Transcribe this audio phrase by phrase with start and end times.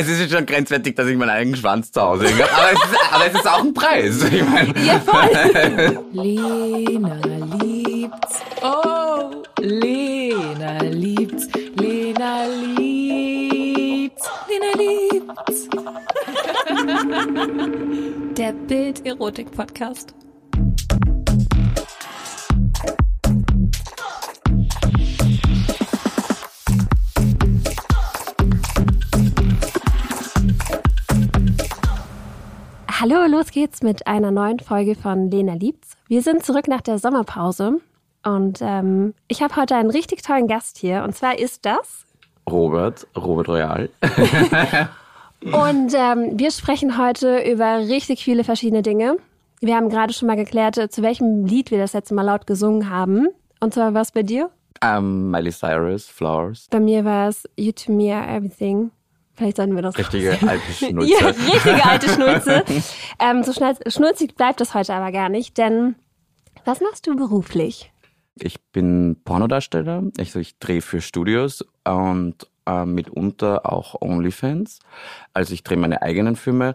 [0.00, 2.44] Es ist schon grenzwertig, dass ich meinen eigenen Schwanz zu Hause habe.
[2.52, 4.22] Aber, es ist, aber es ist auch ein Preis.
[4.32, 4.72] Ich meine.
[4.86, 5.28] Ja, voll.
[6.12, 7.16] Lena
[7.60, 8.40] liebt's.
[8.62, 11.48] Oh, Lena liebt's.
[11.80, 12.44] Lena
[12.76, 14.30] liebt's.
[14.48, 15.68] Lena liebt's.
[18.36, 20.14] Der Bild-Erotik-Podcast.
[33.00, 35.96] Hallo, los geht's mit einer neuen Folge von Lena liebt's.
[36.08, 37.80] Wir sind zurück nach der Sommerpause
[38.24, 42.06] und ähm, ich habe heute einen richtig tollen Gast hier und zwar ist das
[42.50, 43.88] Robert, Robert Royal.
[45.44, 49.18] und ähm, wir sprechen heute über richtig viele verschiedene Dinge.
[49.60, 52.48] Wir haben gerade schon mal geklärt, äh, zu welchem Lied wir das letzte Mal laut
[52.48, 53.28] gesungen haben.
[53.60, 54.50] Und zwar was bei dir?
[54.82, 56.66] Um, Miley Cyrus, Flowers.
[56.68, 58.90] Bei mir war es You to Me Are Everything.
[59.38, 61.12] Vielleicht sollten wir das Richtige alte Schnulze.
[61.12, 62.64] ja, richtige alte Schnulze.
[63.20, 65.94] ähm, so schnell, schnulzig bleibt das heute aber gar nicht, denn
[66.64, 67.92] was machst du beruflich?
[68.34, 70.02] Ich bin Pornodarsteller.
[70.18, 74.80] Also ich drehe für Studios und äh, mitunter auch OnlyFans.
[75.34, 76.74] Also ich drehe meine eigenen Filme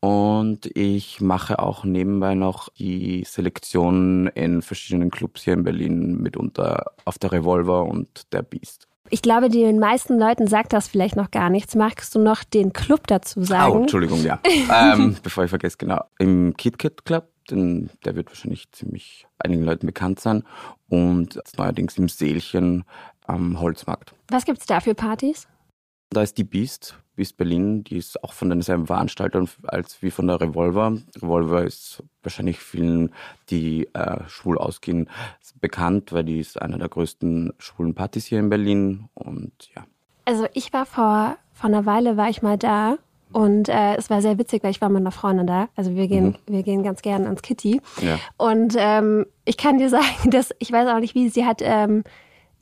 [0.00, 6.90] und ich mache auch nebenbei noch die Selektion in verschiedenen Clubs hier in Berlin, mitunter
[7.04, 8.88] auf der Revolver und der Beast.
[9.14, 11.76] Ich glaube, den meisten Leuten sagt das vielleicht noch gar nichts.
[11.76, 13.72] Magst du noch den Club dazu sagen?
[13.72, 14.40] Oh, Entschuldigung, ja.
[14.44, 16.02] ähm, bevor ich vergesse, genau.
[16.18, 20.42] Im KitKat Club, denn der wird wahrscheinlich ziemlich einigen Leuten bekannt sein.
[20.88, 22.82] Und neuerdings im Seelchen
[23.24, 24.16] am Holzmarkt.
[24.30, 25.46] Was gibt's da für Partys?
[26.14, 30.26] Da ist die Beast, Beast Berlin, die ist auch von denselben Veranstaltern als wie von
[30.26, 30.96] der Revolver.
[31.16, 33.12] Revolver ist wahrscheinlich vielen,
[33.50, 35.08] die äh, schwul ausgehen,
[35.60, 39.84] bekannt, weil die ist einer der größten schwulen Partys hier in Berlin und ja.
[40.24, 42.96] Also ich war vor, vor einer Weile war ich mal da
[43.32, 45.68] und äh, es war sehr witzig, weil ich war mit einer Freundin da.
[45.74, 46.54] Also wir gehen, mhm.
[46.54, 47.80] wir gehen ganz gerne ans Kitty.
[48.00, 48.18] Ja.
[48.36, 52.04] Und ähm, ich kann dir sagen, dass ich weiß auch nicht, wie sie hat ähm,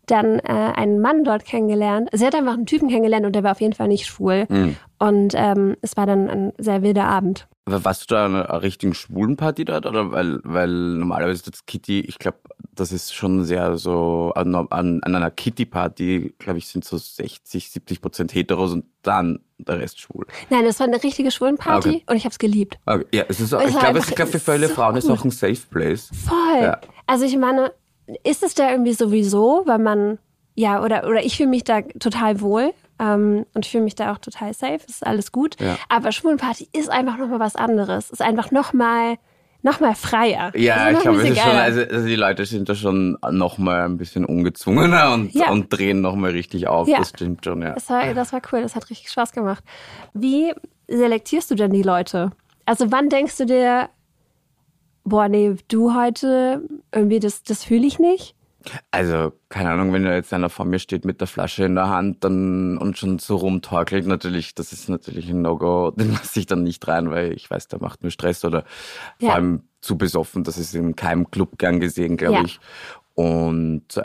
[0.07, 0.43] dann äh,
[0.75, 2.09] einen Mann dort kennengelernt.
[2.13, 4.47] Sie hat einfach einen Typen kennengelernt und der war auf jeden Fall nicht schwul.
[4.49, 4.77] Mhm.
[4.99, 7.47] Und ähm, es war dann ein sehr wilder Abend.
[7.65, 9.87] Aber warst du da an einer richtigen schwulen Party dort?
[9.87, 12.39] Oder weil, weil normalerweise das Kitty, ich glaube,
[12.75, 14.69] das ist schon sehr so, an, an,
[15.03, 20.01] an einer Kitty-Party, glaube ich, sind so 60, 70 Prozent Heteros und dann der Rest
[20.01, 20.27] schwul.
[20.51, 22.05] Nein, das war eine richtige Schwulenparty Okay.
[22.09, 22.79] und ich habe es geliebt.
[22.87, 23.05] Okay.
[23.15, 25.07] Ja, es ist auch, Es ich glaube, es glaub, für es viele so Frauen ist
[25.07, 25.19] gut.
[25.19, 26.11] auch ein Safe Place.
[26.27, 26.63] Voll.
[26.63, 26.81] Ja.
[27.07, 27.73] Also ich meine,
[28.25, 30.19] ist es da irgendwie sowieso, weil man,
[30.55, 34.19] ja, oder, oder ich fühle mich da total wohl ähm, und fühle mich da auch
[34.19, 35.61] total safe, ist alles gut.
[35.61, 35.77] Ja.
[35.89, 38.11] Aber Schwulenparty ist einfach nochmal was anderes.
[38.11, 39.17] Ist einfach nochmal
[39.65, 40.51] noch mal freier.
[40.57, 43.85] Ja, ich glaube, es ist schon, also, also die Leute sind da schon noch mal
[43.85, 45.51] ein bisschen ungezwungener und, Ja.
[45.51, 46.89] und drehen noch mal richtig auf.
[46.89, 46.99] Ja.
[46.99, 47.73] Das stimmt schon, ja.
[47.73, 49.63] Das war, das war cool, das hat richtig Spaß gemacht.
[50.15, 50.53] Wie
[50.89, 52.33] selektierst du denn die Leute?
[52.67, 53.89] Also wann denkst du dir,
[55.05, 58.35] boah, nee, du heute, irgendwie, das, das fühle ich nicht?
[58.93, 62.23] Also, keine Ahnung, wenn jetzt einer vor mir steht mit der Flasche in der Hand
[62.23, 65.91] dann und schon so rumtorkelt, natürlich, das ist natürlich ein No-Go.
[65.97, 68.63] Den lasse ich dann nicht rein, weil ich weiß, der macht mir Stress oder
[69.19, 69.35] vor Ja.
[69.35, 70.45] allem zu besoffen.
[70.45, 72.45] Das ist in keinem Club gern gesehen, glaube Ja.
[72.45, 72.61] ich.
[73.15, 74.01] Und äh,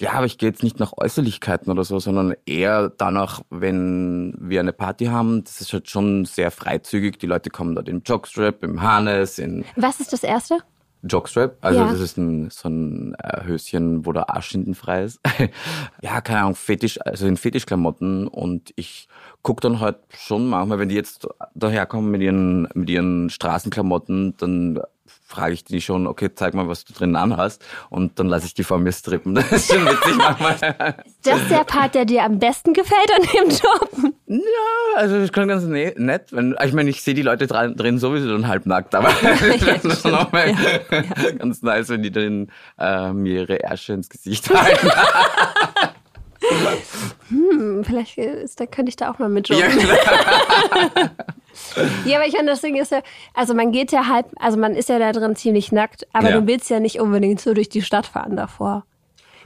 [0.00, 4.60] ja, aber ich gehe jetzt nicht nach Äußerlichkeiten oder so, sondern eher danach, wenn wir
[4.60, 7.18] eine Party haben, das ist halt schon sehr freizügig.
[7.18, 10.58] Die Leute kommen dort im Jockstrap, im Harness, in Was ist das Erste?
[11.04, 11.56] Jockstrap.
[11.62, 11.90] Also Ja.
[11.90, 15.20] das ist ein, so ein äh, Höschen, wo der Arsch hinten frei ist.
[16.00, 18.28] ja, keine Ahnung, Fetisch, also in Fetischklamotten.
[18.28, 19.08] Und ich
[19.42, 21.26] guck dann halt schon manchmal, wenn die jetzt
[21.56, 24.80] daherkommen mit ihren, mit ihren Straßenklamotten, dann
[25.32, 27.64] frage ich die schon, okay, zeig mal, was du drin anhast.
[27.88, 29.34] Und dann lasse ich die vor mir strippen.
[29.42, 30.56] Das ist schon witzig manchmal.
[31.24, 34.12] Das ist der Part, der dir am besten gefällt an dem Job.
[34.26, 36.28] Ja, also das klingt ganz ne nett.
[36.30, 40.14] Wenn, ich meine, ich sehe die Leute drin sowieso dann halbnackt, aber das ist schon
[40.14, 40.54] auch mal
[41.38, 44.90] ganz nice, wenn die dann äh, mir ihre Ärsche ins Gesicht halten.
[47.28, 49.70] Hm, vielleicht ist, da könnte ich da auch mal mitjobben.
[49.78, 51.10] ja,
[52.04, 53.00] Ja, aber ich meine, das Ding ist ja,
[53.34, 56.40] also man geht ja halb, also man ist ja da drin ziemlich nackt, aber Ja.
[56.40, 58.84] du willst ja nicht unbedingt so durch die Stadt fahren davor.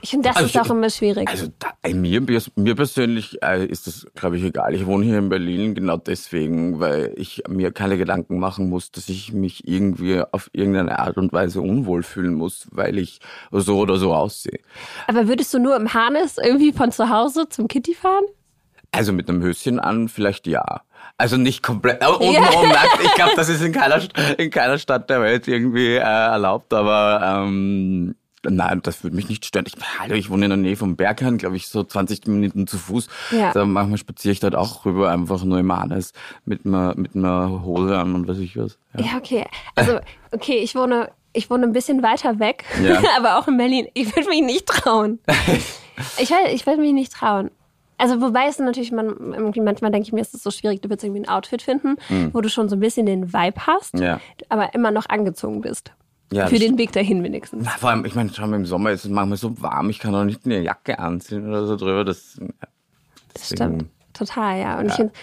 [0.01, 1.27] Ich finde, das Also ist auch immer schwierig.
[1.27, 2.21] Also da, mir,
[2.55, 4.75] mir persönlich äh, ist das, glaube ich, egal.
[4.75, 9.09] Ich wohne hier in Berlin genau deswegen, weil ich mir keine Gedanken machen muss, dass
[9.09, 13.19] ich mich irgendwie auf irgendeine Art und Weise unwohl fühlen muss, weil ich
[13.51, 14.59] so oder so aussehe.
[15.07, 18.23] aber würdest du nur im Harness irgendwie von zu Hause zum Kitty fahren?
[18.91, 20.81] Also mit einem Höschen an, vielleicht ja.
[21.17, 22.29] Also nicht komplett, aber Ja.
[22.39, 22.99] untenrum nackt.
[23.03, 23.99] Ich glaube, das ist in keiner,
[24.37, 28.15] in keiner Stadt der Welt irgendwie äh, erlaubt, aber ähm,
[28.49, 29.65] Nein, das würde mich nicht stören.
[29.67, 32.77] Ich, hallo, ich wohne in der Nähe vom Berghain, glaube ich, so 20 Minuten zu
[32.77, 33.07] Fuß.
[33.31, 33.51] Ja.
[33.51, 36.13] Da manchmal spaziere ich dort auch rüber, einfach nur im Harness
[36.45, 38.77] mit einer, mit einer Hose an und weiß ich was.
[38.97, 39.05] Ja.
[39.05, 39.45] Ja, okay.
[39.75, 39.99] Also,
[40.31, 43.01] okay, ich wohne, ich wohne ein bisschen weiter weg, Ja.
[43.17, 43.87] aber auch in Berlin.
[43.93, 45.19] Ich würde mich nicht trauen.
[46.19, 47.51] ich will, ich würde mich nicht trauen.
[47.99, 50.89] Also, wobei es natürlich, man, irgendwie manchmal denke ich mir, ist es so schwierig, du
[50.89, 51.95] willst irgendwie ein Outfit finden,
[52.31, 54.01] wo du schon so ein bisschen den Vibe hast, Mhm.
[54.03, 54.19] Ja.
[54.49, 55.91] aber immer noch angezoung bist.
[56.31, 57.63] Ja, Für den Weg dahin wenigstens.
[57.65, 59.99] Na, vor allem, ich meine, schau mal, im Sommer ist es manchmal so warm, ich
[59.99, 62.03] kann auch nicht eine Jacke anziehen oder so drüber.
[62.03, 62.47] Das, ja,
[63.33, 63.85] Das stimmt.
[64.13, 64.77] Total, ja.
[64.79, 65.13] Und ich finde,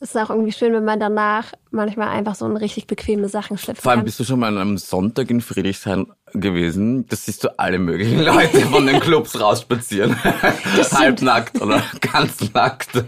[0.00, 3.56] es ist auch irgendwie schön, wenn man danach manchmal einfach so in richtig bequeme Sachen
[3.56, 4.04] schlüpfen Vor allem kann.
[4.06, 7.06] bist du schon mal an einem Sonntag in Friedrichshain gewesen.
[7.06, 10.16] Das siehst du alle möglichen Leute von den Clubs rausspazieren.
[10.92, 12.96] Halbnackt oder ganz nackt.
[12.96, 13.06] Und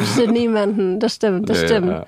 [0.00, 1.00] bestimmt niemanden.
[1.00, 2.06] Das stimmt, das Ja, stimmt.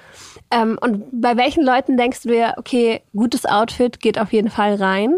[0.55, 0.63] Ja.
[0.63, 4.75] Ähm, und bei welchen Leuten denkst du dir, okay, gutes Outfit geht auf jeden Fall
[4.77, 5.17] rein?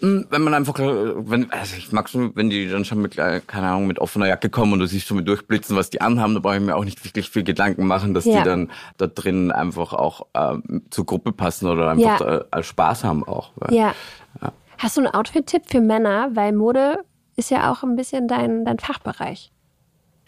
[0.00, 0.84] Hm, Wenn man einfach, äh,
[1.28, 4.28] wenn, also ich mag schon, wenn die dann schon mit, äh, keine Ahnung, mit offener
[4.28, 6.76] Jacke kommen und du siehst schon mit durchblitzen, was die anhaben, da brauche ich mir
[6.76, 8.38] auch nicht wirklich viel Gedanken machen, dass Ja.
[8.38, 12.44] die dann da drin einfach auch ähm, zur Gruppe passen oder einfach Ja.
[12.52, 13.50] äh, Spaß haben auch.
[13.56, 13.92] weil- Ja.
[14.78, 16.28] Hast du einen Outfit-Tipp für Männer?
[16.34, 17.00] Weil Mode
[17.34, 19.50] ist ja auch ein bisschen dein, dein Fachbereich.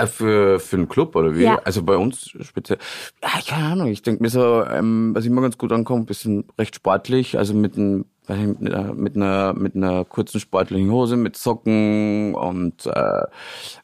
[0.02, 1.44] Äh, Für, für einen Club oder wie?
[1.44, 1.60] Ja.
[1.64, 2.78] Also bei uns speziell.
[3.22, 3.88] Ja, keine Ahnung.
[3.88, 7.36] Ich denke mir so, ähm, was immer ganz gut ankommt, bisschen recht sportlich.
[7.38, 12.86] Also mit, nicht, mit, einer, mit, einer, mit einer kurzen sportlichen Hose, mit Socken und
[12.86, 13.22] äh,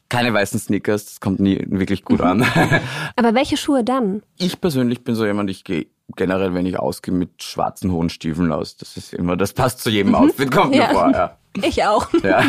[0.09, 1.05] keine weißen Sneakers.
[1.05, 2.45] Das kommt nie wirklich gut an.
[3.15, 4.21] Aber welche Schuhe dann?
[4.37, 8.51] ich persönlich bin so jemand, ich gehe generell, wenn ich ausgehe, mit schwarzen hohen Stiefeln
[8.53, 8.77] aus.
[8.77, 10.87] Das ist immer, das passt zu jedem Outfit, kommt mir Ja.
[10.89, 11.11] vor.
[11.11, 11.37] Ja.
[11.63, 12.07] Ich auch.
[12.21, 12.43] Ja.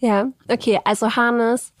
[0.00, 1.72] Ja, okay, also Harness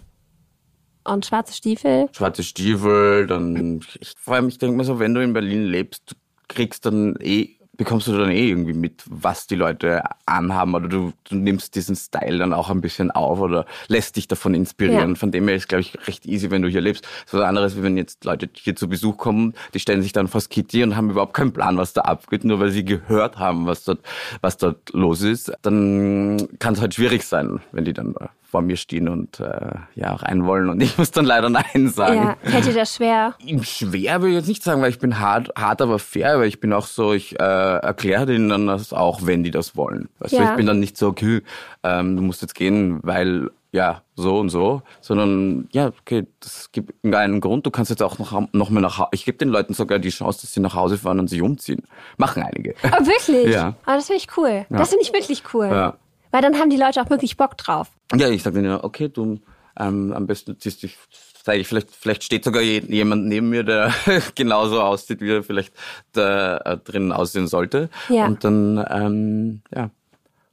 [1.04, 2.08] und schwarze Stiefel.
[2.12, 6.02] schwarze Stiefel, dann ich, vor allem ich denke mir so, wenn du in Berlin lebst,
[6.10, 6.14] du
[6.48, 11.12] kriegst dann eh bekommst du dann eh irgendwie mit, was die Leute anhaben oder du,
[11.24, 15.10] du nimmst diesen Style dann auch ein bisschen auf oder lässt dich davon inspirieren.
[15.10, 15.14] Ja.
[15.16, 17.06] Von dem her ist, glaube ich, recht easy, wenn du hier lebst.
[17.26, 20.28] So was anderes, wie wenn jetzt Leute hier zu Besuch kommen, die stellen sich dann
[20.28, 23.66] vors Kitty und haben überhaupt keinen Plan, was da abgeht, nur weil sie gehört haben,
[23.66, 24.00] was dort,
[24.42, 25.52] was dort los ist.
[25.62, 28.14] Dann kann es halt schwierig sein, wenn die dann
[28.52, 32.14] vor mir stehen und äh, ja rein wollen und ich muss dann leider Nein sagen.
[32.16, 33.34] Ja, fällt dir das schwer?
[33.62, 36.60] Schwer würde ich jetzt nicht sagen, weil ich bin hart, hart aber fair, weil ich
[36.60, 40.08] bin auch so, ich äh, erkläre denen dann das auch, wenn die das wollen.
[40.20, 40.50] Du, Ja.
[40.50, 41.40] ich bin dann nicht so, okay,
[41.82, 46.92] ähm, du musst jetzt gehen, weil ja, so und so, sondern ja, okay, das gibt
[47.06, 49.72] einen Grund, du kannst jetzt auch noch, noch mal nach Hause, ich gebe den Leuten
[49.72, 51.82] sogar die Chance, dass sie nach Hause fahren und sich umziehen.
[52.18, 52.74] Machen einige.
[52.84, 53.54] Oh, wirklich?
[53.54, 53.72] Ja.
[53.86, 54.66] Aber das finde ich cool.
[54.68, 55.68] Das finde ich wirklich cool.
[55.68, 55.94] Ja.
[56.32, 57.88] Weil dann haben die Leute auch wirklich Bock drauf.
[58.14, 59.38] Ja, ich sage denen, okay, du
[59.78, 60.96] ähm, am besten ziehst dich,
[61.44, 63.92] zeige ich, vielleicht, vielleicht steht sogar je, jemand neben mir, der
[64.34, 65.72] genauso aussieht, wie er vielleicht
[66.12, 67.88] da äh, drinnen aussehen sollte.
[68.08, 68.26] Ja.
[68.26, 69.90] Und dann, ähm, ja,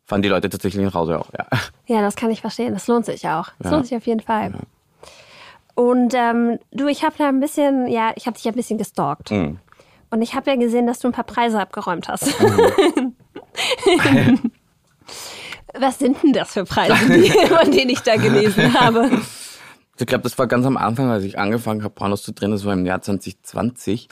[0.05, 1.45] fahren die Leute tatsächlich nach Hause auch, ja.
[1.87, 2.73] Ja, das kann ich verstehen.
[2.73, 3.49] Das lohnt sich auch.
[3.59, 3.77] Das Ja.
[3.77, 4.53] lohnt sich auf jeden Fall.
[5.75, 9.31] Und ähm, du, ich habe da ein bisschen, ja, ich habe dich ein bisschen gestalkt.
[9.31, 9.59] Mhm.
[10.09, 12.25] Und ich habe ja gesehen, dass du ein paar Preise abgeräumt hast.
[12.41, 13.15] Mhm.
[15.77, 19.09] Was sind denn das für Preise, die, von denen ich da gelesen habe?
[19.99, 22.63] Ich glaube, das war ganz am Anfang, als ich angefangen habe, Pornos zu drehen, das
[22.63, 24.07] war im Jahr 2020.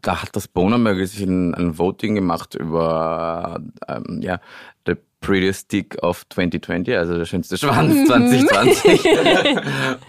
[0.00, 4.38] Da hat das Boner Magazine ein Voting gemacht über ähm, ja,
[4.86, 9.06] The Prettiest Dick of 2020, also der schönste Schwanz 2020.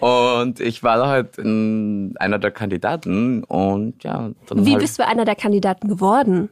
[0.00, 5.06] und ich war da halt in einer der Kandidaten und ja, dann Wie bist du
[5.06, 6.50] einer der Kandidaten geworden?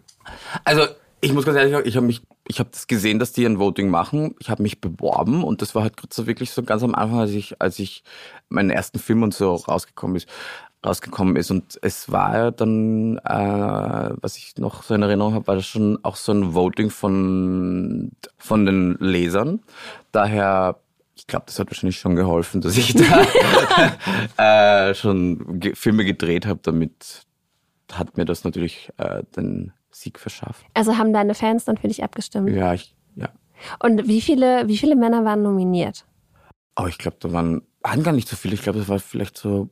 [0.65, 0.83] also
[1.21, 3.59] ich muss ganz ehrlich sagen, ich habe mich, ich habe das gesehen, dass die ein
[3.59, 4.35] Voting machen.
[4.39, 7.21] Ich habe mich beworben und das war halt gerade so wirklich so ganz am Anfang,
[7.21, 8.05] als ich, als ich
[8.49, 10.29] meinen ersten Film und so rausgekommen ist,
[10.85, 15.47] rausgekommen ist und es war ja dann, äh, was ich noch so in Erinnerung habe,
[15.47, 19.61] war das schon auch so ein Voting von von den Lesern.
[20.13, 20.77] Daher
[21.17, 23.25] ich glaube, das hat wahrscheinlich schon geholfen, dass ich da
[24.91, 26.61] äh, schon Filme gedreht habe.
[26.63, 27.25] Damit
[27.93, 30.65] hat mir das natürlich äh, den Sieg verschafft.
[30.75, 32.51] Also haben deine Fans dann für dich abgestimmt.
[32.51, 33.29] Ja, ich, ja.
[33.83, 36.05] Und wie viele, wie viele Männer waren nominiert?
[36.75, 38.55] Aber ich glaube, da waren, waren gar nicht so viele.
[38.55, 39.69] Ich glaube, das waren vielleicht so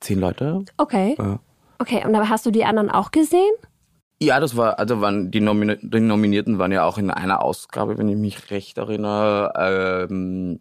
[0.00, 0.64] zehn Leute.
[0.76, 1.14] Okay.
[1.18, 1.38] Ja.
[1.78, 3.52] Okay, und aber hast du die anderen auch gesehen?
[4.20, 7.98] Ja, das war, also waren die, Nomini die Nominierten waren ja auch in einer Ausgabe,
[7.98, 10.60] wenn ich mich recht erinnere, ähm,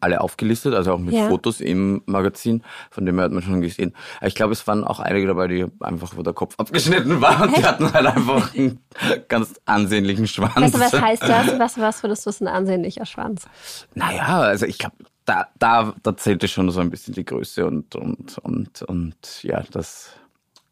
[0.00, 1.28] alle aufgelistet, also auch mit Ja.
[1.28, 3.94] Fotos im Magazin, von dem her hat man schon gesehen.
[4.20, 7.56] Ich glaube, es waren auch einige dabei, die einfach, wo der Kopf abgeschnitten war und
[7.56, 8.80] die hatten halt einfach einen
[9.28, 10.56] ganz ansehnlichen Schwanz.
[10.56, 11.58] Weißt du, was heißt das?
[11.58, 13.46] Was, was würdest du ist ein ansehnlicher Schwanz?
[13.94, 17.94] Naja, also ich glaube, da, da, da zählte schon so ein bisschen die Größe und,
[17.96, 20.10] und, und, und ja, das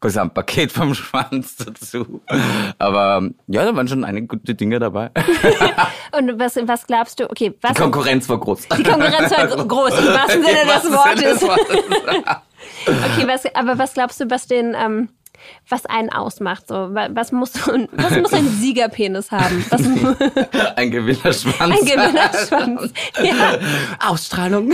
[0.05, 2.21] Gesamtpaket vom Schwanz dazu.
[2.77, 5.09] Aber ja, da waren schon einige gute Dinge dabei.
[6.17, 7.29] Und was, was glaubst du?
[7.29, 7.73] Okay, was?
[7.73, 8.67] Die Konkurrenz war groß.
[8.77, 11.43] Die Konkurrenz war groß, im wahrsten Sinne des Wortes.
[12.87, 15.09] okay, was, aber was glaubst du, was den, ähm,
[15.69, 16.67] was einen ausmacht?
[16.67, 17.53] So, was muss,
[17.91, 19.65] was muss ein Siegerpenis haben?
[19.69, 19.81] Was,
[20.75, 21.59] ein Gewinnerschwanz.
[21.59, 22.93] Ein Gewinnerschwanz.
[23.23, 23.57] Ja.
[24.07, 24.71] Ausstrahlung.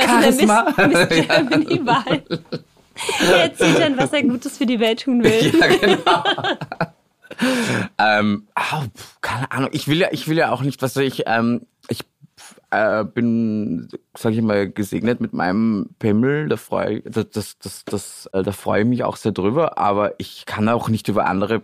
[0.00, 0.72] Charisma.
[0.76, 2.22] Miss, Miss Germany-Wahl.
[3.20, 5.52] Er erzählt dann, was er Gutes für die Welt tun will.
[5.58, 6.24] Ja, genau.
[7.98, 8.84] ähm, oh,
[9.20, 9.70] keine Ahnung.
[9.72, 12.00] Ich will ja, ich will ja auch nicht, was ich, ähm, ich
[12.70, 16.48] äh, bin, sage ich mal, gesegnet mit meinem Pimmel.
[16.48, 19.78] Da freue das, das, das, das, äh, da freue ich mich auch sehr drüber.
[19.78, 21.62] Aber ich kann auch nicht über andere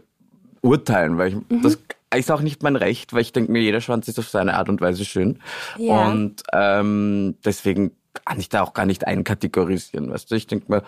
[0.62, 1.62] urteilen, weil ich, mhm.
[1.62, 1.78] das
[2.14, 4.68] ist auch nicht mein Recht, weil ich denke mir, jeder Schwanz ist auf seine Art
[4.68, 5.38] und Weise schön.
[5.78, 6.08] Ja.
[6.08, 7.92] Und ähm, deswegen
[8.24, 10.34] kann ich da auch gar nicht einkategorisieren, weißt du?
[10.34, 10.82] Ich denke mir,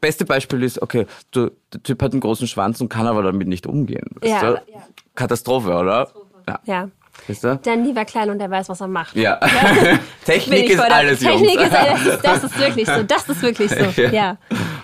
[0.00, 3.48] beste Beispiel ist, okay, du, der Typ hat einen großen Schwanz und kann aber damit
[3.48, 4.06] nicht umgehen.
[4.20, 4.72] Weißt ja, du?
[4.72, 4.82] ja.
[5.14, 6.06] Katastrophe, oder?
[6.06, 6.28] Katastrophe.
[6.46, 6.60] Ja.
[6.64, 6.88] ja.
[7.26, 7.56] Weißt du?
[7.62, 9.16] Dann lieber klein und er weiß, was er macht.
[9.16, 9.40] Ja.
[9.42, 9.98] ja.
[10.24, 11.66] Technik ist alles, Technik Jungs.
[11.66, 13.02] ist alles, das ist wirklich so.
[13.02, 14.02] Das ist wirklich so.
[14.12, 14.36] Ja.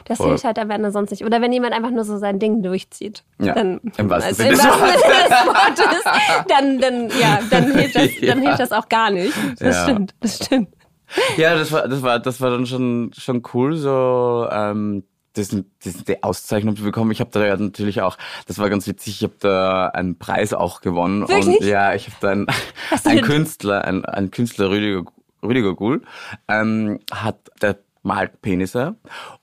[0.05, 0.29] Das Voll.
[0.29, 1.25] hilft halt am Ende sonst nicht.
[1.25, 3.23] Oder wenn jemand einfach nur so sein Ding durchzieht.
[3.41, 3.55] Ja.
[3.55, 6.47] Dann, Im wahrsten also, Sinne des Wortes.
[6.49, 9.33] Dann, dann, ja, dann hilft das, dann hilft das auch gar nicht.
[9.59, 10.15] Das stimmt.
[10.21, 10.69] Das stimmt.
[11.37, 15.67] Ja, das war, das war, das war dann schon, schon cool, so, ähm, das sind,
[15.85, 17.11] das sind die Auszeichnung bekommen.
[17.11, 20.53] Ich habe da ja natürlich auch, das war ganz witzig, ich habe da einen Preis
[20.53, 21.29] auch gewonnen.
[21.29, 21.61] Wirklich?
[21.61, 22.47] Und ja, ich habe da einen,
[23.05, 25.03] einen Künstler, ein, ein Künstler, Rüdiger,
[25.43, 26.03] Rüdiger Gull,
[26.49, 28.97] ähm, hat, der malt Penisse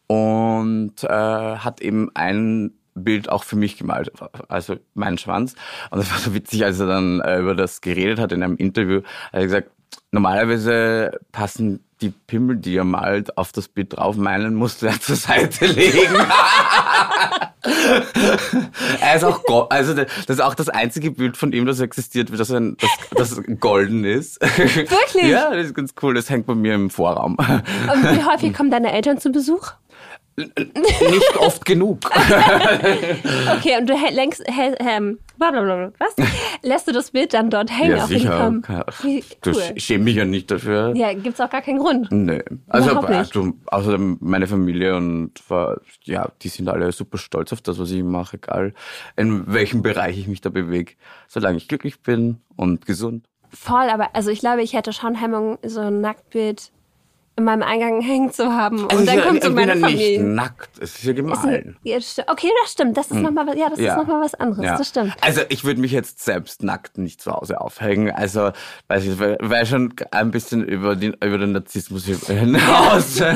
[0.08, 4.12] und äh, hat eben ein Bild auch für mich gemalt,
[4.48, 5.56] also mein Schwanz.
[5.90, 8.58] Und das war so witzig, als er dann äh, über das geredet hat in einem
[8.58, 9.02] Interview,
[9.32, 9.72] hat er gesagt,
[10.12, 14.16] normalerweise passen die Pimmel, die er malt, auf das Bild drauf.
[14.18, 16.16] Meinen musste er zur Seite legen.
[19.16, 22.76] ist auch, also das ist auch das einzige Bild von ihm, das existiert, das, ein,
[22.80, 22.90] das,
[23.36, 24.42] das golden ist.
[24.42, 25.28] Wirklich?
[25.28, 26.16] Ja, das ist ganz cool.
[26.16, 27.36] Das hängt bei mir im Vorraum.
[27.36, 29.74] Und wie häufig kommen deine Eltern zu Besuch?
[30.38, 32.00] Nicht oft genug.
[32.06, 34.44] okay, und du längst,
[34.80, 36.16] ähm, blablabla, was?
[36.62, 37.98] Lässt du das Bild dann dort hängen?
[37.98, 38.52] Ja, sicher.
[39.02, 39.56] Wie, cool.
[39.76, 40.94] Ich schäme mich ja nicht dafür.
[40.96, 42.12] Ja, gibt's auch gar keinen Grund.
[42.12, 42.44] Nee.
[42.68, 45.34] Also, also außerdem meine Familie und
[46.04, 48.74] ja, die sind alle super stolz auf das, was ich mache, egal
[49.16, 50.94] in welchem Bereich ich mich da bewege.
[51.28, 53.26] Solange ich glücklich bin und gesund.
[53.50, 56.72] Voll, aber also ich glaube, ich hätte schon Hemmung, so ein Nacktbild
[57.42, 58.86] in meinem Eingang hängen zu haben.
[58.86, 60.22] Also und dann ja, kommt so meine ja Familie.
[60.24, 61.78] nicht nackt, es ist ja gemahlen.
[61.84, 62.96] Ja, okay, das stimmt.
[62.98, 63.24] Das ist hm.
[63.24, 63.94] nochmal was, ja, das Ja.
[63.94, 64.64] ist noch mal was anderes.
[64.66, 64.78] Ja.
[64.78, 65.14] Das stimmt.
[65.22, 68.12] Also ich würde mich jetzt selbst nackt nicht zu Hause aufhängen.
[68.12, 68.52] Also
[68.88, 73.22] weiß ich, weil schon ein bisschen über den über den Narzissmus hinaus.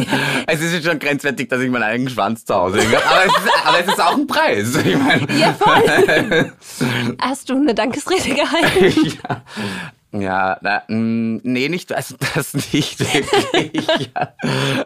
[0.48, 2.98] Es ist jetzt schon grenzwertig, dass ich meinen eigenen Schwanz zu Hause hänge.
[2.98, 4.76] Aber es ist, aber es ist auch ein Preis.
[4.86, 6.52] Ich meine, Ja, voll.
[7.22, 9.18] Hast du eine Dankesrede gehalten?
[9.28, 9.42] ja.
[10.20, 13.88] Ja, na, mh, nee, nicht, also das nicht wirklich.
[13.88, 14.34] ja,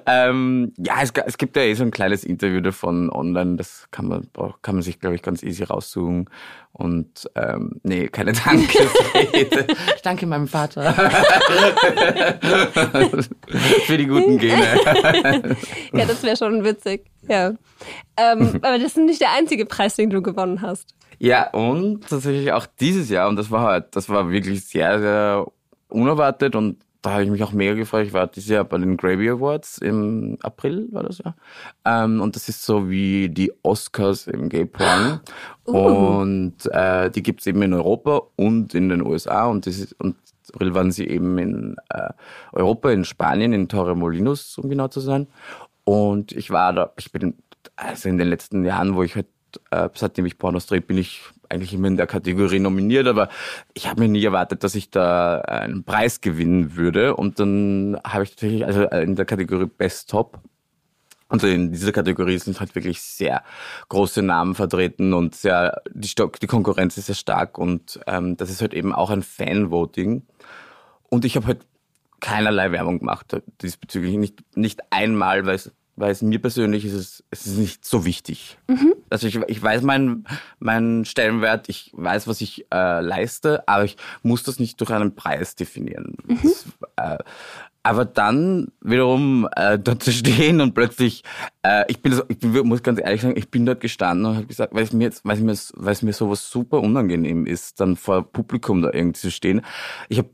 [0.06, 4.08] ähm, ja es, es gibt ja eh so ein kleines Interview davon online, das kann
[4.08, 4.28] man,
[4.62, 6.30] kann man sich, glaube ich, ganz easy raussuchen.
[6.72, 9.68] Und ähm, nee, keine Dankesrede.
[9.96, 10.94] Ich danke meinem Vater
[13.86, 15.58] für die guten Gene.
[15.92, 17.10] ja, das wäre schon witzig.
[17.28, 17.54] Ja.
[18.18, 20.94] Ähm, aber das ist nicht der einzige Preis, den du gewonnen hast.
[21.20, 25.46] Ja, und tatsächlich auch dieses Jahr, und das war halt, das war wirklich sehr, sehr
[25.90, 28.08] unerwartet und da habe ich mich auch mega gefreut.
[28.08, 31.34] Ich war dieses Jahr bei den Gravy Awards im April, war das ja.
[31.86, 35.22] Ähm, und das ist so wie die Oscars im Gay Porn.
[35.66, 36.22] Uh.
[36.22, 39.46] Und äh, die gibt's eben in Europa und in den USA.
[39.46, 40.16] Und das ist, und
[40.52, 42.10] April waren sie eben in äh,
[42.54, 45.28] Europa, in Spanien, in Torremolinos, um genau zu sein.
[45.84, 47.36] Und ich war da, ich bin,
[47.76, 49.28] also in den letzten Jahren, wo ich halt,
[49.72, 53.30] äh, seitdem ich Pornos drehe, bin ich eigentlich immer in der Kategorie nominiert, aber
[53.74, 57.16] ich habe mir nie erwartet, dass ich da einen Preis gewinnen würde.
[57.16, 60.40] Und dann habe ich tatsächlich, also in der Kategorie Best Top,
[61.28, 63.44] also in dieser Kategorie sind halt wirklich sehr
[63.90, 68.50] große Namen vertreten und sehr, die, Stock, die Konkurrenz ist sehr stark und ähm, das
[68.50, 70.24] ist halt eben auch ein Fan-Voting.
[71.10, 71.66] Und ich habe halt
[72.20, 74.18] keinerlei Werbung gemacht diesbezüglich.
[74.18, 78.06] Nicht, nicht einmal, weil es, weil es mir persönlich ist es, es ist nicht so
[78.06, 78.58] wichtig.
[79.10, 80.26] Also ich, ich weiß meinen
[80.60, 85.16] meinen Stellenwert, ich weiß, was ich äh, leiste, aber ich muss das nicht durch einen
[85.16, 86.16] Preis definieren.
[86.42, 86.66] Das,
[86.96, 87.24] äh,
[87.84, 91.24] aber dann wiederum äh, dort zu stehen und plötzlich,
[91.64, 94.36] äh, ich bin, so, ich bin, muss ganz ehrlich sagen, ich bin dort gestanden und
[94.36, 97.46] habe gesagt, weil es mir jetzt, weil es mir, weil es mir sowas super unangenehm
[97.46, 99.62] ist, dann vor Publikum da irgendwie zu stehen.
[100.08, 100.30] Ich habe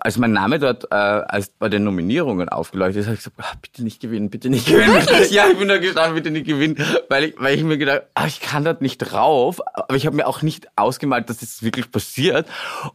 [0.00, 3.56] als mein Name dort äh, als bei den Nominierungen aufgeleuchtet ist, habe ich gesagt, ah,
[3.60, 4.94] bitte nicht gewinnen, bitte nicht gewinnen.
[4.94, 5.30] Wirklich?
[5.40, 6.76] Ja, ich bin da gestanden, bitte nicht gewinnen,
[7.08, 10.16] weil ich, weil ich mir gedacht, ah, ich kann dort nicht drauf, aber ich habe
[10.16, 12.48] mir auch nicht ausgemalt, dass das wirklich passiert.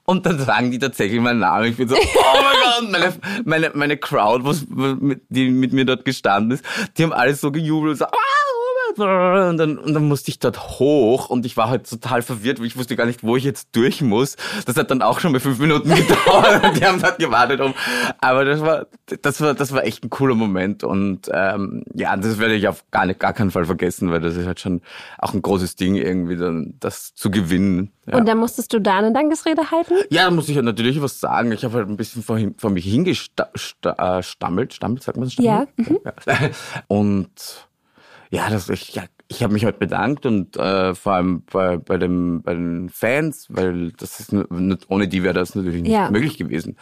[0.03, 1.65] Und dann sagen die tatsächlich meinen Namen.
[1.65, 3.13] Ich bin so, oh mein Gott, meine,
[3.45, 4.65] meine, meine Crowd, was,
[5.29, 6.65] die mit mir dort gestanden ist,
[6.97, 8.44] die haben alles so gejubelt, so, ah,
[8.97, 12.67] und dann, und dann musste ich dort hoch und ich war halt total verwirrt, weil
[12.67, 14.35] ich wusste gar nicht, wo ich jetzt durch muss.
[14.65, 16.77] Das hat dann auch schon mal fünf Minuten gedauert.
[16.77, 17.73] die haben halt gewartet um.
[18.19, 18.87] Aber das war,
[19.21, 22.83] das war, das war echt ein cooler Moment und ähm, ja, das werde ich auf
[22.91, 24.81] gar nicht, gar keinen Fall vergessen, weil das ist halt schon
[25.17, 27.91] auch ein großes Ding irgendwie, dann das zu gewinnen.
[28.07, 28.17] Ja.
[28.17, 29.95] Und dann musstest du da eine Dankesrede halten?
[30.09, 31.51] Ja, da musste ich halt natürlich was sagen.
[31.51, 35.35] Ich habe halt ein bisschen vor, vor mich hingestammelt, stammelt, sagt man das?
[35.37, 35.65] Ja.
[35.77, 35.99] Mhm.
[36.87, 37.64] Und
[38.36, 41.98] ja, das, ich, ja, ich habe mich heute bedankt und äh, vor allem bei, bei,
[41.98, 46.12] dem, bei den Fans, weil das ist nicht, ohne die wäre das natürlich nicht ja.
[46.12, 46.77] möglich gewesen.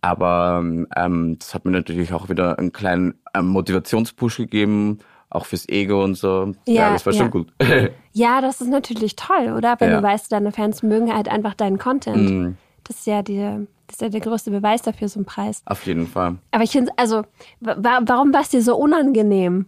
[0.00, 0.62] Aber
[0.96, 4.98] ähm, das hat mir natürlich auch wieder einen kleinen ähm, Motivationspush gegeben,
[5.30, 6.52] auch fürs Ego und so.
[6.66, 7.18] Ja, ja das war ja.
[7.18, 7.52] schon gut.
[8.12, 9.76] ja, das ist natürlich toll, oder?
[9.78, 12.30] Wenn du weißt, deine Fans mögen halt einfach deinen Content.
[12.30, 12.56] Mm.
[12.84, 15.62] Das ist ja die, das ist ja der größte Beweis dafür, so ein Preis.
[15.66, 16.36] Auf jeden Fall.
[16.50, 17.22] Aber ich finde, also,
[17.60, 19.66] warum war es dir so unangenehm?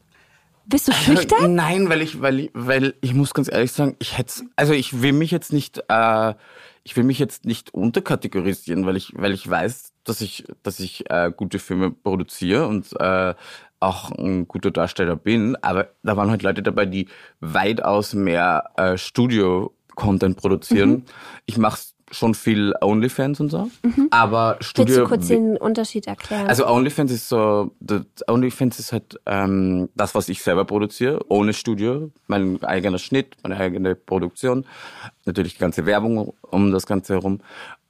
[0.69, 1.55] Bist du schüchtern?
[1.55, 5.01] Nein, weil ich, weil ich, weil ich muss ganz ehrlich sagen, ich hätte, also ich
[5.01, 6.35] will mich jetzt nicht, äh,
[6.83, 11.09] ich will mich jetzt nicht unterkategorisieren, weil ich, weil ich weiß, dass ich, dass ich
[11.11, 13.35] äh, gute Filme produziere und äh,
[13.79, 15.57] auch ein guter Darsteller bin.
[15.63, 17.09] Aber da waren halt Leute dabei, die
[17.41, 20.91] weitaus mehr äh, Studio-Content produzieren.
[20.91, 21.03] Mhm.
[21.47, 21.79] Ich mache
[22.11, 23.71] schon viel OnlyFans und so.
[23.83, 24.09] Mhm.
[24.11, 24.97] Aber Studio.
[24.97, 26.47] Willst du kurz den Unterschied erklären?
[26.47, 27.73] Also OnlyFans ist so,
[28.29, 33.57] OnlyFans ist halt ähm, das, was ich selber produziere, ohne Studio, mein eigener Schnitt, meine
[33.57, 34.65] eigene Produktion,
[35.25, 37.41] natürlich die ganze Werbung um das Ganze herum.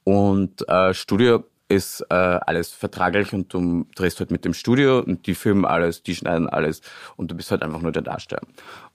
[0.04, 5.26] Und äh, Studio ist äh, alles vertraglich und du drehst halt mit dem Studio und
[5.26, 6.80] die filmen alles, die schneiden alles
[7.16, 8.42] und du bist halt einfach nur der Darsteller.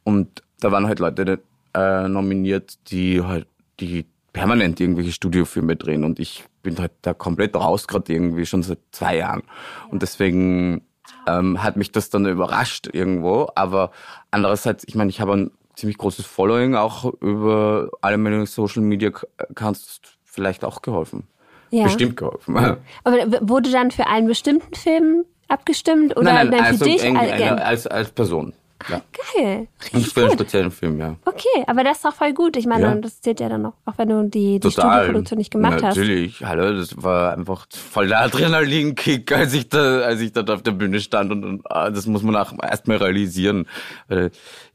[0.04, 1.42] Und da waren halt Leute
[1.74, 3.48] äh, nominiert, die halt
[3.80, 8.64] die permanent irgendwelche Studiofilme drehen und ich bin halt da komplett raus gerade irgendwie schon
[8.64, 9.44] seit zwei Jahren
[9.90, 10.82] und deswegen
[11.28, 13.92] ähm, hat mich das dann überrascht irgendwo, aber
[14.32, 19.12] andererseits, ich meine, ich habe ein ziemlich großes Following auch über alle meine Social Media
[19.38, 21.28] Accounts vielleicht auch geholfen.
[21.72, 21.86] Ja.
[21.86, 22.58] Bestimmt geholfen.
[23.04, 27.04] Aber wurde dann für einen bestimmten Film abgestimmt oder nein, nein, also für dich?
[27.04, 28.54] Als, als Person.
[28.90, 29.02] Ja.
[29.36, 29.68] Geil.
[29.82, 31.16] Richtig für einen speziellen Film, ja.
[31.26, 32.58] Okay, aber das ist doch voll gut.
[32.58, 32.96] Ich meine, ja.
[32.96, 35.88] das zählt ja dann noch, auch wenn du die, die Studioproduktion nicht gemacht Natürlich.
[35.88, 35.98] hast.
[35.98, 40.64] Natürlich, hallo, das war einfach voll der Adrenalinkick, als ich da, als ich da auf
[40.64, 43.68] der Bühne stand und, und ah, das muss man auch erstmal realisieren.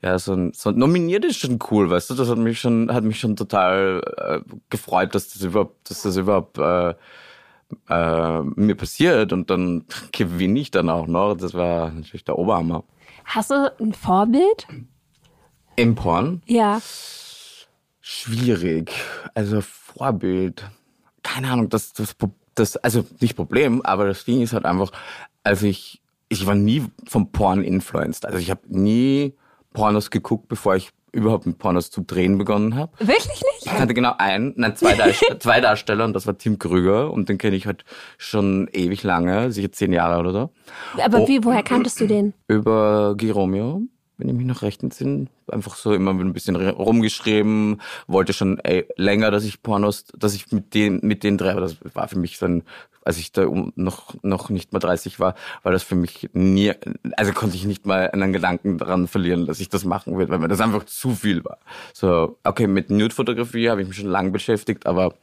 [0.02, 2.14] Ja, so ein, so ein nominiert ist schon cool, weißt du?
[2.14, 4.40] Das hat mich schon, hat mich schon total äh,
[4.70, 6.94] gefreut, dass das überhaupt, dass das überhaupt äh,
[7.88, 11.34] äh, mir passiert und dann gewinne ich dann auch noch.
[11.34, 12.84] Das war natürlich der Oberhammer.
[13.26, 14.66] Hast du ein Vorbild?
[15.74, 16.42] Im Porn?
[16.46, 16.80] Ja.
[18.00, 18.92] Schwierig.
[19.34, 20.64] Also Vorbild.
[21.22, 22.16] Keine Ahnung, das, das,
[22.54, 24.92] das, also nicht Problem, aber das Ding ist halt einfach,
[25.42, 28.24] also ich, ich war nie vom Porn influenced.
[28.24, 29.34] Also ich habe nie
[29.72, 32.92] Pornos geguckt, bevor ich überhaupt mit Pornos zu drehen begonnen habe.
[32.98, 33.66] Wirklich nicht?
[33.66, 37.28] Ich kannte genau einen, nein, zwei, Darsteller, zwei Darsteller und das war Tim Krüger und
[37.28, 37.84] den kenne ich halt
[38.18, 40.50] schon ewig lange, sicher zehn Jahre oder so.
[41.02, 42.34] Aber oh, wie, woher kanntest du den?
[42.48, 43.82] Über Giromeo,
[44.18, 45.26] wenn ich mich noch recht entsinne.
[45.50, 50.50] Einfach so immer ein bisschen rumgeschrieben, wollte schon ey, länger, dass ich Pornos, dass ich
[50.52, 51.54] mit denen, mit denen drehe.
[51.54, 52.62] Das war für mich so ein
[53.06, 56.72] als ich da noch, noch nicht mal 30 war, war das für mich nie,
[57.16, 60.40] also konnte ich nicht mal einen Gedanken daran verlieren, dass ich das machen würde, weil
[60.40, 61.58] mir das einfach zu viel war.
[61.92, 65.14] So, okay, mit Nude-Fotografie habe ich mich schon lange beschäftigt, aber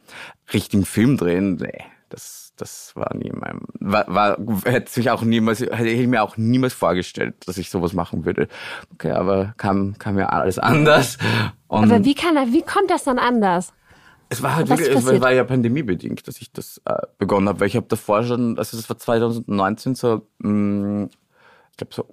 [0.52, 5.20] richtigen Film drehen, nee, das, das war nie in meinem, war, war, hätte sich auch
[5.20, 8.48] niemals, hätte ich mir auch niemals vorgestellt, dass ich sowas machen würde.
[8.94, 11.18] Okay, aber kam, kam ja alles anders.
[11.68, 13.74] Und aber wie kann, wie kommt das dann anders?
[14.38, 17.68] Es war halt wirklich, es war ja pandemiebedingt, dass ich das äh, begonnen habe, weil
[17.68, 21.10] ich habe davor schon, also das war 2019 so, mh, mm,
[21.70, 22.08] ich glaube so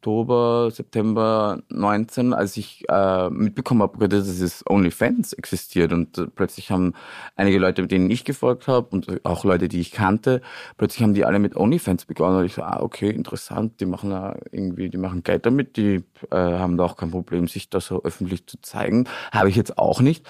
[0.00, 6.70] Oktober, September 19, als ich äh, mitbekommen habe, dass es OnlyFans existiert und äh, plötzlich
[6.70, 6.94] haben
[7.36, 10.40] einige Leute, denen ich gefolgt habe und auch Leute, die ich kannte,
[10.78, 14.08] plötzlich haben die alle mit OnlyFans begonnen und ich so, ah, okay, interessant, die machen
[14.08, 17.78] da irgendwie, die machen Geld damit, die äh, haben da auch kein Problem, sich da
[17.78, 19.06] so öffentlich zu zeigen.
[19.32, 20.26] Habe ich jetzt auch nicht.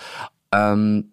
[0.52, 1.12] Ähm,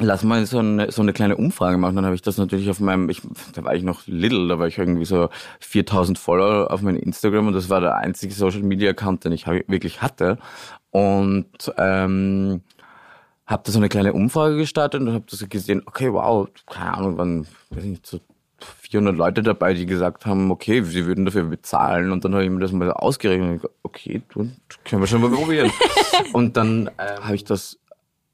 [0.00, 1.96] lass mal so eine, so eine kleine Umfrage machen.
[1.96, 3.22] Dann habe ich das natürlich auf meinem, ich,
[3.54, 5.28] da war ich noch little, da war ich irgendwie so
[5.60, 9.46] 4000 Follower auf meinem Instagram und das war der einzige Social Media Account, den ich
[9.46, 10.38] wirklich hatte.
[10.90, 12.62] Und ähm,
[13.46, 17.18] habe da so eine kleine Umfrage gestartet und habe das gesehen, okay, wow, keine Ahnung,
[17.18, 18.20] waren, weiß nicht, so
[18.64, 22.12] 400 Leute dabei, die gesagt haben, okay, sie würden dafür bezahlen.
[22.12, 23.62] Und dann habe ich mir das mal ausgerechnet.
[23.82, 24.50] Okay, du,
[24.84, 25.70] können wir schon mal probieren.
[26.32, 27.79] und dann äh, habe ich das,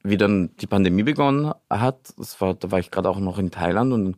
[0.08, 3.50] wie dann die Pandemie begonnen hat, das war, da war ich gerade auch noch in
[3.50, 4.16] Thailand und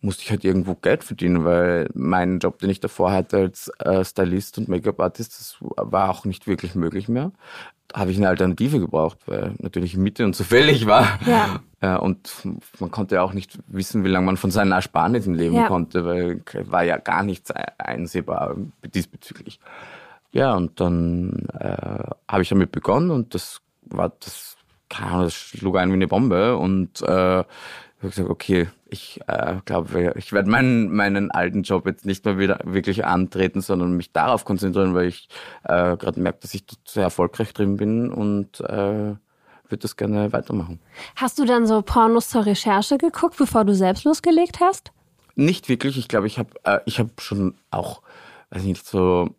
[0.00, 4.04] musste ich halt irgendwo Geld verdienen, weil mein Job, den ich davor hatte als äh,
[4.04, 7.32] Stylist und Make-up-Artist, das war auch nicht wirklich möglich mehr.
[7.88, 11.18] Da habe ich eine Alternative gebraucht, weil natürlich Mitte und so fällig war.
[11.26, 11.60] Ja.
[11.80, 12.30] Äh, und
[12.78, 15.66] man konnte ja auch nicht wissen, wie lange man von seinen Ersparnissen leben ja.
[15.66, 18.56] konnte, weil war ja gar nichts einsehbar
[18.94, 19.60] diesbezüglich.
[20.32, 24.55] Ja, und dann äh, habe ich damit begonnen und das war das,
[24.88, 29.20] keine Ahnung, das schlug ein wie eine Bombe und äh, ich habe gesagt, okay, ich
[29.26, 33.96] äh, glaube, ich werde meinen, meinen alten Job jetzt nicht mehr wieder wirklich antreten, sondern
[33.96, 35.28] mich darauf konzentrieren, weil ich
[35.64, 39.14] äh, gerade merke, dass ich sehr erfolgreich drin bin und äh,
[39.68, 40.80] würde das gerne weitermachen.
[41.16, 44.92] Hast du dann so Pornos zur Recherche geguckt, bevor du selbst losgelegt hast?
[45.34, 45.98] Nicht wirklich.
[45.98, 48.02] Ich glaube, ich habe äh, ich hab schon auch,
[48.50, 49.34] weiß nicht, so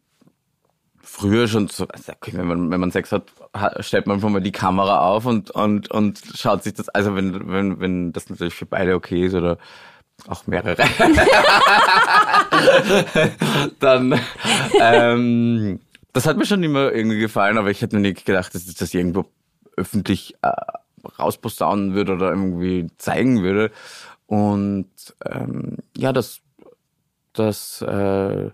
[1.07, 3.31] früher schon so, also wenn man, wenn man Sex hat,
[3.79, 7.49] stellt man einfach mal die Kamera auf und, und, und schaut sich das, also wenn,
[7.49, 9.57] wenn, wenn das natürlich für beide okay ist oder
[10.27, 10.75] auch mehrere,
[13.79, 14.19] dann,
[14.81, 15.79] ähm,
[16.11, 18.75] das hat mir schon immer irgendwie gefallen, aber ich hätte mir nicht gedacht, dass ich
[18.75, 19.25] das irgendwo
[19.77, 20.51] öffentlich äh,
[21.19, 23.71] rausposaunen würde oder irgendwie zeigen würde.
[24.25, 24.89] Und
[25.25, 26.41] ähm, ja, das,
[27.33, 28.51] das, äh, habe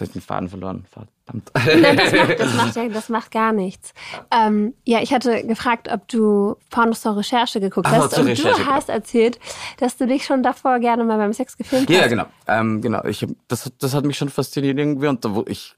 [0.00, 0.86] ich den Faden verloren.
[0.90, 1.13] Verdammt.
[1.54, 3.94] Nein, das macht, das macht, ja, das macht gar nichts.
[4.30, 8.18] Ähm, ja, ich hatte gefragt, ob du Pornos zur Recherche geguckt Ach, hast.
[8.18, 9.38] Und Recherche, du hast erzählt,
[9.78, 12.02] dass du dich schon davor gerne mal beim Sex gefilmt ja, hast.
[12.02, 12.26] Ja, genau.
[12.46, 13.02] Ähm, genau.
[13.04, 15.74] Ich, das, das hat mich schon fasziniert irgendwie und da, ich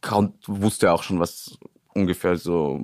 [0.46, 1.56] wusste auch schon, was
[1.94, 2.80] ungefähr so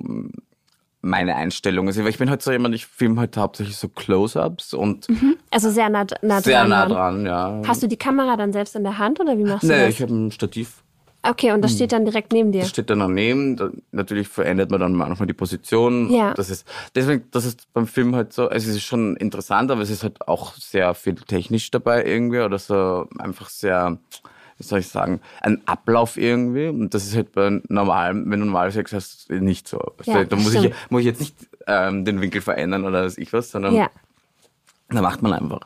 [1.01, 1.99] meine Einstellung ist.
[1.99, 5.09] Weil ich bin halt so jemand, ich filme halt hauptsächlich so Close-Ups und.
[5.09, 5.35] Mhm.
[5.51, 6.67] Also sehr nah, nah sehr dran.
[6.67, 7.61] Sehr nah dran, ja.
[7.67, 9.83] Hast du die Kamera dann selbst in der Hand oder wie machst du nee, das?
[9.83, 10.83] Nee, ich habe ein Stativ.
[11.25, 11.75] Okay, und das hm.
[11.77, 12.61] steht dann direkt neben dir?
[12.61, 13.83] Das steht dann daneben.
[13.91, 16.11] Natürlich verändert man dann manchmal die Position.
[16.11, 16.33] Ja.
[16.33, 19.81] Das ist, deswegen, das ist beim Film halt so, also es ist schon interessant, aber
[19.81, 23.97] es ist halt auch sehr viel technisch dabei irgendwie oder so einfach sehr,
[24.57, 26.67] wie soll ich sagen, ein Ablauf irgendwie.
[26.67, 29.79] Und das ist halt bei normalem, wenn du normal Sex hast, nicht so.
[29.97, 31.35] Also ja, da muss ich, muss ich jetzt nicht
[31.67, 33.89] ähm, den Winkel verändern oder was ich was, sondern ja.
[34.89, 35.61] da macht man einfach.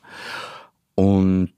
[0.93, 1.51] Und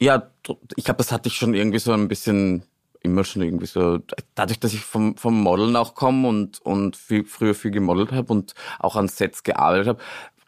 [0.00, 0.30] ja,
[0.76, 2.62] ich glaube, das hatte ich schon irgendwie so ein bisschen
[3.00, 3.98] immer schon irgendwie so,
[4.34, 8.32] dadurch, dass ich vom, vom Modeln auch komme und, und viel, früher viel gemodelt habe
[8.32, 10.00] und auch an Sets gearbeitet habe,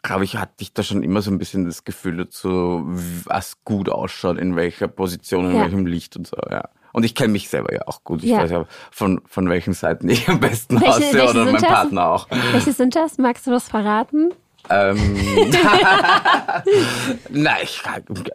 [0.03, 2.81] glaube ich, hatte ich da schon immer so ein bisschen das Gefühl dazu,
[3.25, 5.63] was gut ausschaut, in welcher Position, in ja.
[5.63, 6.69] welchem Licht und so, ja.
[6.93, 8.21] Und ich kenne mich selber ja auch gut.
[8.21, 8.39] Ich ja.
[8.39, 11.61] weiß ja, von, von welchen Seiten ich am besten welche, aussehe oder mein?
[11.61, 12.27] Partner auch.
[12.51, 13.17] Welche sind das?
[13.17, 14.33] Magst du das verraten?
[14.69, 14.97] Ähm,
[17.29, 17.81] na, ich,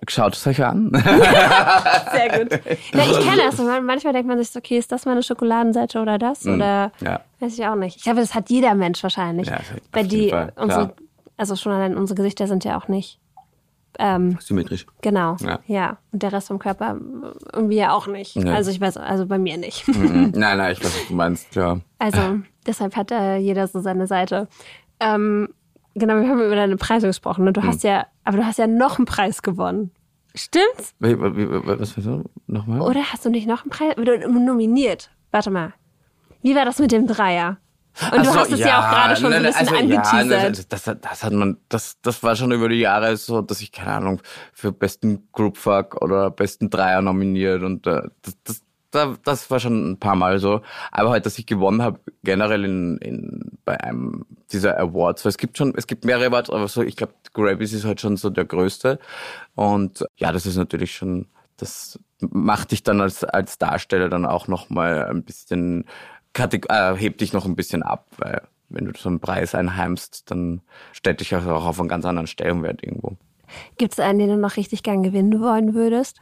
[0.09, 0.91] schaut es euch an.
[2.13, 2.61] Sehr gut.
[2.93, 3.59] Na, ich kenne das.
[3.83, 6.45] Manchmal denkt man sich so, okay, ist das meine Schokoladenseite oder das?
[6.45, 7.21] Mm, oder ja.
[7.41, 7.97] weiß ich auch nicht.
[7.97, 9.49] Ich glaube, das hat jeder Mensch wahrscheinlich.
[9.49, 9.61] Ja,
[9.93, 10.95] Bei die, Fall, unsere,
[11.37, 13.19] also schon allein unsere Gesichter sind ja auch nicht
[13.99, 14.87] ähm, symmetrisch.
[15.03, 15.37] Genau.
[15.41, 15.61] Ja.
[15.67, 15.99] ja.
[16.13, 16.99] Und der Rest vom Körper
[17.53, 18.37] irgendwie ja auch nicht.
[18.37, 18.55] Ja.
[18.55, 19.87] Also ich weiß, also bei mir nicht.
[19.89, 21.79] nein, nein, ich weiß, was du meinst, ja.
[21.99, 24.49] Also deshalb hat äh, jeder so seine Seite.
[25.01, 25.49] Ähm,
[25.99, 27.45] Genau, wir haben über deine Preise gesprochen.
[27.45, 27.53] Ne?
[27.53, 27.69] Du hm.
[27.69, 29.91] hast ja, aber du hast ja noch einen Preis gewonnen.
[30.35, 30.95] Stimmt's?
[30.99, 31.19] Was
[31.67, 31.97] war das?
[32.47, 32.83] Nochmal?
[32.83, 33.95] Oder hast du nicht noch einen Preis?
[33.97, 35.11] Du nominiert.
[35.31, 35.73] Warte mal.
[36.43, 37.57] Wie war das mit dem Dreier?
[38.13, 40.43] Und du so, hast es ja, ja auch gerade schon so ein bisschen also, angeteasert.
[40.43, 43.63] Ja, das, das, das, hat man, das, das war schon über die Jahre so, dass
[43.63, 44.21] ich, keine Ahnung,
[44.53, 48.03] für besten Groupfuck oder besten Dreier nominiert und äh,
[48.45, 48.66] das,
[48.97, 50.63] das, das war schon ein paar Mal so.
[50.91, 55.25] Aber halt, dass ich gewonnen habe, generell in, in, bei einem dieser Awards.
[55.25, 58.01] Weil es gibt schon, es gibt mehrere Awards, aber so, ich glaube, Grammys ist halt
[58.01, 58.99] schon so der größte.
[59.55, 64.49] Und ja, das ist natürlich schon, das macht dich dann als, als Darsteller dann auch
[64.49, 65.85] nochmal ein bisschen,
[66.35, 70.63] äh, hebt dich noch ein bisschen ab, weil wenn du so einen Preis einheimst, dann
[70.93, 73.17] stellt dich auch auf einen ganz anderen Stellenwert irgendwo.
[73.79, 76.21] Gibt es einen, den du noch richtig gern gewinnen wollen würdest?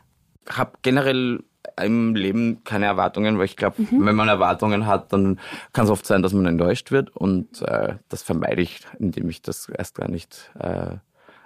[0.48, 1.42] Hab generell
[1.82, 4.06] im Leben keine Erwartungen, weil ich glaube, mhm.
[4.06, 5.40] wenn man Erwartungen hat, dann
[5.72, 9.42] kann es oft sein, dass man enttäuscht wird und äh, das vermeide ich, indem ich
[9.42, 10.96] das erst gar nicht äh,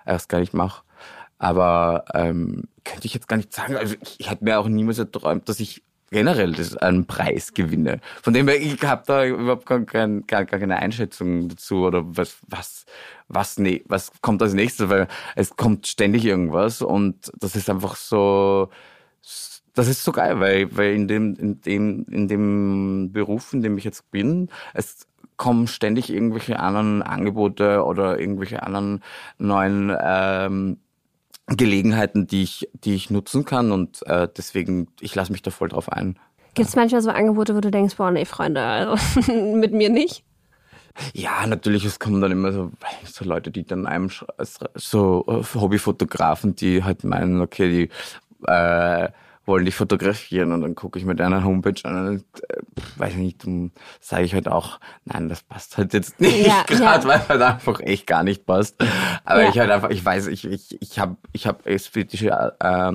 [0.07, 0.83] erst gar nicht mache.
[1.39, 3.77] Aber ähm, könnte ich jetzt gar nicht sagen.
[3.77, 8.01] Also ich, ich hätte mir auch niemals erträumt, dass ich generell das, einen Preis gewinne.
[8.23, 12.03] Von dem her, ich habe da überhaupt gar, kein, gar, gar keine Einschätzung dazu oder
[12.05, 12.87] was was
[13.29, 17.97] was ne, was kommt als nächstes, weil es kommt ständig irgendwas und das ist einfach
[17.97, 18.71] so
[19.79, 23.79] das ist so geil, weil, weil in dem, in dem, in dem Beruf, in dem
[23.79, 29.05] ich jetzt bin, es kommen ständig irgendwelche anderen Angebote oder irgendwelche anderen
[29.39, 30.79] neuen ähm,
[31.47, 35.69] Gelegenheiten, die ich, die ich nutzen kann und äh, deswegen, ich lasse mich da voll
[35.69, 36.19] drauf ein.
[36.55, 40.25] Gibt es manchmal so Angebote, wo du denkst, boah, nee, Freunde, also mit mir nicht?
[41.13, 42.73] Ja, natürlich, es kommen dann immer so,
[43.05, 44.11] so Leute, die dann einem
[44.75, 47.89] so äh, Hobbyfotografen, die halt meinen, okay,
[48.43, 49.09] die äh,
[49.49, 52.61] wollen dich fotografieren und dann gucke ich mir deine Homepage an und äh,
[52.97, 57.03] weiß nicht, dann sage ich halt auch, nein, das passt halt jetzt nicht ja, gerade,
[57.03, 57.09] ja.
[57.09, 58.77] weil es halt einfach echt gar nicht passt.
[59.25, 59.49] Aber ja.
[59.49, 62.93] ich halt einfach, ich weiß, ich, ich, ich habe ich hab ästhetische äh,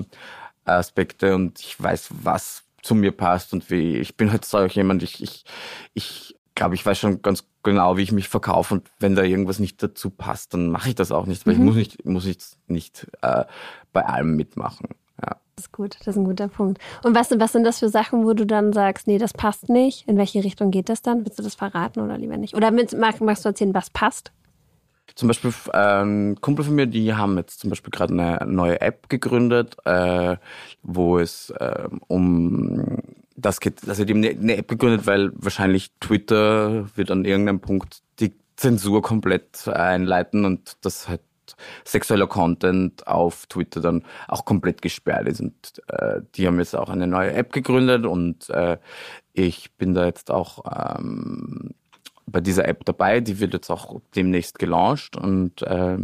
[0.64, 5.04] Aspekte und ich weiß, was zu mir passt und wie, ich bin halt so jemand,
[5.04, 5.46] ich, ich,
[5.94, 9.60] ich glaube, ich weiß schon ganz genau, wie ich mich verkaufe und wenn da irgendwas
[9.60, 11.60] nicht dazu passt, dann mache ich das auch nicht, weil mhm.
[11.60, 12.38] ich muss nicht, muss ich
[12.68, 13.46] nicht äh,
[13.92, 14.90] bei allem mitmachen.
[15.22, 15.38] Ja.
[15.56, 16.82] Das ist gut, das ist ein guter Punkt.
[17.04, 20.08] Und was, was sind das für Sachen, wo du dann sagst, nee, das passt nicht?
[20.08, 21.26] In welche Richtung geht das dann?
[21.26, 22.56] Willst du das verraten oder lieber nicht?
[22.56, 24.32] Oder mit, mag, magst du erzählen, was passt?
[25.16, 29.10] Zum Beispiel ähm, Kumpel von mir, die haben jetzt zum Beispiel gerade eine neue App
[29.10, 30.38] gegründet, äh,
[30.82, 32.98] wo es äh, um
[33.36, 38.02] das geht, also die haben eine App gegründet, weil wahrscheinlich Twitter wird an irgendeinem Punkt
[38.20, 41.22] die Zensur komplett einleiten und das halt
[41.86, 45.42] sexueller Content auf Twitter dann auch komplett gesperrt ist.
[45.42, 48.78] Und äh, die haben jetzt auch eine neue App gegründet und äh,
[49.34, 50.64] ich bin da jetzt auch
[51.00, 51.74] ähm,
[52.26, 53.20] bei dieser App dabei.
[53.20, 55.98] Die wird jetzt auch demnächst gelauncht und äh,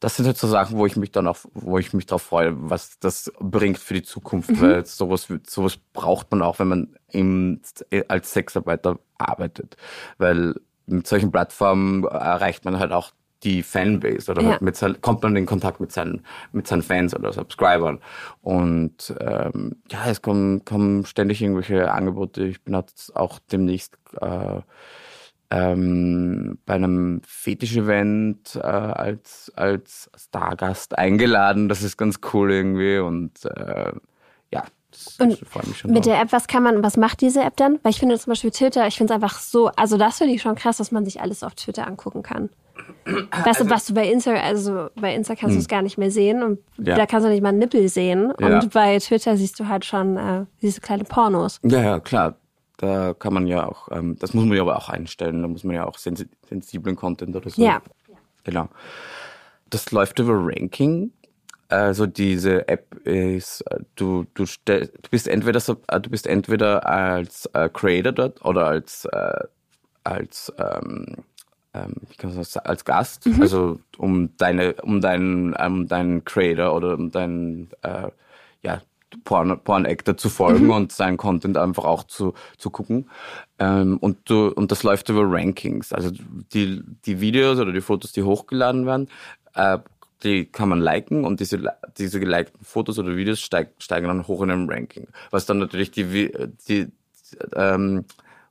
[0.00, 2.54] das sind halt so Sachen, wo ich mich dann auch, wo ich mich darauf freue,
[2.70, 4.60] was das bringt für die Zukunft, mhm.
[4.60, 7.60] weil sowas, sowas braucht man auch, wenn man im,
[8.08, 9.76] als Sexarbeiter arbeitet,
[10.18, 10.54] weil
[10.86, 14.58] mit solchen Plattformen erreicht man halt auch die Fanbase oder ja.
[14.60, 18.00] mit, kommt man in Kontakt mit seinen, mit seinen Fans oder Subscribern.
[18.42, 22.44] Und ähm, ja, es kommen, kommen ständig irgendwelche Angebote.
[22.44, 24.60] Ich bin jetzt auch demnächst äh,
[25.50, 31.68] ähm, bei einem Fetisch-Event äh, als, als Stargast eingeladen.
[31.68, 33.92] Das ist ganz cool irgendwie und äh,
[34.52, 34.64] ja,
[35.18, 37.78] und mit der App, was kann man, was macht diese App dann?
[37.82, 40.42] Weil ich finde zum Beispiel Twitter, ich finde es einfach so, also das finde ich
[40.42, 42.48] schon krass, dass man sich alles auf Twitter angucken kann.
[43.08, 45.70] Weißt du, also was du bei Insta, also bei Insta kannst du es hm.
[45.70, 46.94] gar nicht mehr sehen und ja.
[46.94, 48.30] da kannst du nicht mal einen Nippel sehen.
[48.32, 48.60] Und ja.
[48.72, 51.60] bei Twitter siehst du halt schon äh, diese kleine Pornos.
[51.62, 52.36] Ja, ja, klar.
[52.76, 55.42] Da kann man ja auch, ähm, das muss man ja aber auch einstellen.
[55.42, 57.60] Da muss man ja auch sensiblen Content oder so.
[57.60, 57.82] Ja.
[58.44, 58.68] Genau.
[59.68, 61.12] Das läuft über Ranking.
[61.68, 63.62] Also diese App ist,
[63.96, 68.66] du, du, du bist entweder so, äh, du bist entweder als äh, Creator dort oder
[68.68, 69.44] als, äh,
[70.04, 71.16] als ähm,
[71.74, 73.42] ähm, wie kann man sagen, als Gast, mhm.
[73.42, 78.08] also um deine, um deinen, um deinen Creator oder um deinen äh,
[78.62, 78.80] ja,
[79.24, 80.70] Porn, Porn Actor zu folgen mhm.
[80.70, 83.08] und seinen Content einfach auch zu, zu gucken.
[83.58, 85.92] Ähm, und, du, und das läuft über Rankings.
[85.92, 86.10] Also
[86.52, 89.08] die, die Videos oder die Fotos, die hochgeladen werden,
[89.54, 89.78] äh,
[90.22, 91.62] die kann man liken und diese,
[91.96, 95.06] diese gelikten Fotos oder Videos steig, steigen dann hoch in einem Ranking.
[95.30, 96.32] Was dann natürlich die,
[96.68, 96.88] die,
[97.54, 98.04] ähm,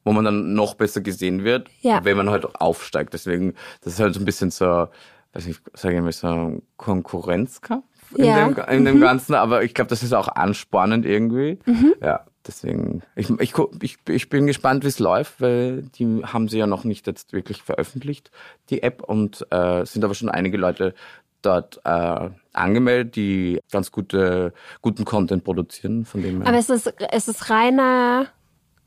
[0.08, 2.00] wo man dann noch besser gesehen wird, ja.
[2.06, 3.14] wenn man halt aufsteigt.
[3.14, 4.88] Deswegen, das ist halt so ein bisschen so,
[5.34, 7.84] weiß nicht, sage ich mal, so ein Konkurrenzkampf
[8.16, 8.48] in, ja.
[8.48, 8.86] dem, in mhm.
[8.86, 11.60] dem Ganzen, aber ich glaube, das ist auch anspannend irgendwie.
[11.66, 11.94] Mhm.
[12.02, 16.58] Ja, deswegen, ich, ich, ich, ich bin gespannt, wie es läuft, weil die haben sie
[16.58, 18.32] ja noch nicht jetzt wirklich veröffentlicht,
[18.70, 20.94] die App, und äh, sind aber schon einige Leute
[21.42, 26.06] dort äh, angemeldet, die ganz gute, guten Content produzieren.
[26.06, 28.28] Von dem aber es ist, es ist reiner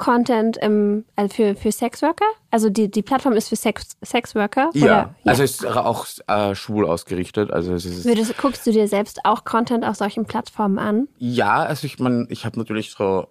[0.00, 2.24] Content im, also für, für Sexworker?
[2.50, 4.70] Also die, die Plattform ist für Sex, Sexworker?
[4.72, 4.86] Ja, oder?
[4.86, 5.14] ja.
[5.26, 7.52] also ist auch äh, schwul ausgerichtet.
[7.52, 11.08] Also es ist Würdest, guckst du dir selbst auch Content auf solchen Plattformen an?
[11.18, 13.28] Ja, also ich meine, ich habe natürlich so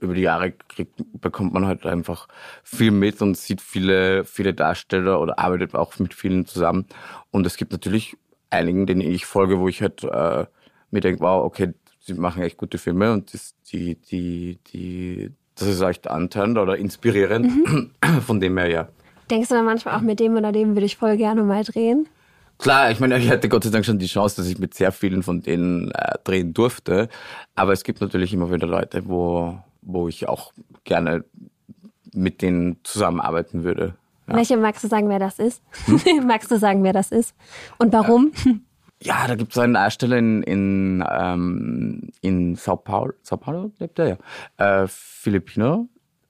[0.00, 2.26] über die Jahre kriegt, bekommt man halt einfach
[2.64, 6.86] viel mit und sieht viele, viele Darsteller oder arbeitet auch mit vielen zusammen.
[7.30, 8.16] Und es gibt natürlich
[8.50, 10.46] einigen, denen ich folge, wo ich halt äh,
[10.90, 15.68] mir denke, wow, okay, sie machen echt gute Filme und das, die, die, die, das
[15.68, 17.46] ist echt antörend oder inspirierend.
[17.46, 17.90] Mhm.
[18.26, 18.88] Von dem her, ja.
[19.30, 22.08] Denkst du dann manchmal auch mit dem oder dem würde ich voll gerne mal drehen?
[22.58, 24.90] Klar, ich meine, ich hatte Gott sei Dank schon die Chance, dass ich mit sehr
[24.90, 27.08] vielen von denen äh, drehen durfte.
[27.54, 30.52] Aber es gibt natürlich immer wieder Leute, wo, wo ich auch
[30.84, 31.24] gerne
[32.12, 33.94] mit denen zusammenarbeiten würde.
[34.26, 34.36] Ja.
[34.36, 35.62] Welche magst du sagen, wer das ist?
[35.84, 36.26] Hm?
[36.26, 37.34] magst du sagen, wer das ist?
[37.78, 38.32] Und warum?
[38.44, 38.52] Ja.
[39.02, 43.12] Ja, da gibt es einen Darsteller in, in, ähm, in Sao Paulo.
[43.22, 44.18] Sao Paulo lebt er,
[44.58, 44.82] ja.
[44.82, 45.88] Äh, Filipino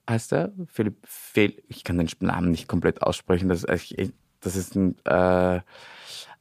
[0.09, 0.51] heißt er.
[0.67, 3.49] Philipp, Fel ich kann den Namen nicht komplett aussprechen.
[3.49, 3.95] Das, ist,
[4.41, 5.61] das ist ein, äh,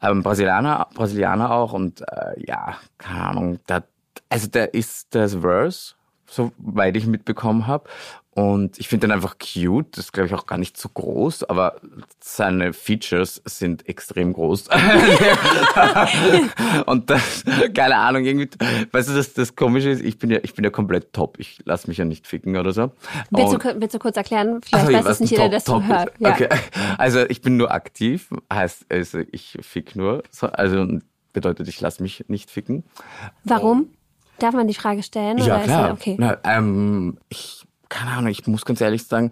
[0.01, 3.59] ein Brasilianer, Brasilianer auch und äh, ja, keine Ahnung.
[3.69, 3.85] Der,
[4.29, 5.95] also der ist das Verse
[6.29, 7.89] soweit ich mitbekommen habe.
[8.39, 9.97] Und ich finde den einfach cute.
[9.97, 11.81] Das ist, glaube ich, auch gar nicht so groß, aber
[12.21, 14.69] seine Features sind extrem groß.
[16.87, 17.43] und das,
[17.75, 18.49] keine Ahnung, irgendwie,
[18.93, 21.41] weißt du, das, das Komische ist, ich bin ja, ich bin ja komplett top.
[21.41, 22.93] Ich lasse mich ja nicht ficken oder so.
[23.33, 24.61] Willst, du, willst du kurz erklären?
[24.63, 26.13] Vielleicht also, weiß es nicht jeder, der das hört.
[26.21, 26.31] Ja.
[26.31, 26.49] Okay.
[26.97, 30.23] Also ich bin nur aktiv, heißt also ich fick nur.
[30.53, 30.87] Also
[31.33, 32.85] bedeutet, ich lasse mich nicht ficken.
[33.43, 33.89] Warum?
[34.39, 35.39] Darf man die Frage stellen?
[35.39, 35.93] Ja, klar.
[35.93, 36.15] okay.
[36.17, 39.31] Na, ähm, ich keine Ahnung, ich muss ganz ehrlich sagen,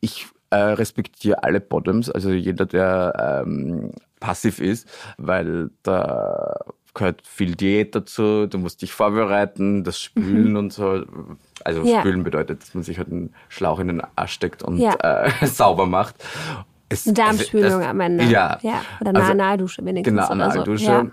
[0.00, 6.56] ich äh, respektiere alle Bottoms, also jeder, der ähm, passiv ist, weil da
[6.94, 10.56] gehört viel Diät dazu, du musst dich vorbereiten, das Spülen mhm.
[10.56, 11.04] und so.
[11.64, 12.00] Also ja.
[12.00, 14.94] Spülen bedeutet, dass man sich halt einen Schlauch in den Arsch steckt und ja.
[15.00, 16.16] äh, sauber macht.
[16.88, 18.24] Es, Eine Darmspülung am Ende.
[18.24, 18.58] Ja.
[18.62, 18.82] ja.
[19.00, 20.16] Oder eine also, Analdusche wenigstens.
[20.16, 20.84] Genau, Analdusche.
[20.84, 20.90] So.
[20.90, 21.06] Ja.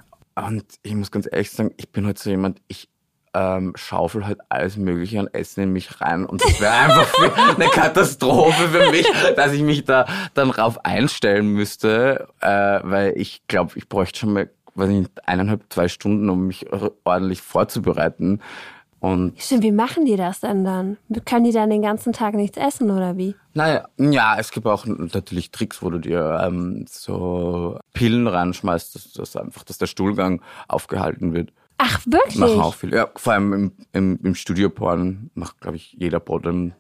[0.47, 2.89] Und ich muss ganz ehrlich sagen, ich bin halt so jemand, ich
[3.35, 7.13] ähm, schaufel halt alles Mögliche an Essen in mich rein und das wäre einfach
[7.55, 13.45] eine Katastrophe für mich, dass ich mich da dann drauf einstellen müsste, äh, weil ich
[13.47, 16.65] glaube, ich bräuchte schon mal, weiß nicht, eineinhalb, zwei Stunden, um mich
[17.03, 18.41] ordentlich vorzubereiten.
[19.01, 20.97] Und Stimmt, wie machen die das denn dann?
[21.25, 23.35] Können die dann den ganzen Tag nichts essen oder wie?
[23.53, 29.11] Naja, ja, es gibt auch natürlich Tricks, wo du dir ähm, so Pillen reinschmeißt, dass,
[29.11, 31.51] dass einfach, dass der Stuhlgang aufgehalten wird.
[31.77, 32.37] Ach, wirklich?
[32.37, 32.97] Machen auch viele.
[32.97, 36.73] Ja, vor allem im, im, im Studioporn macht, glaube ich, jeder Bottom.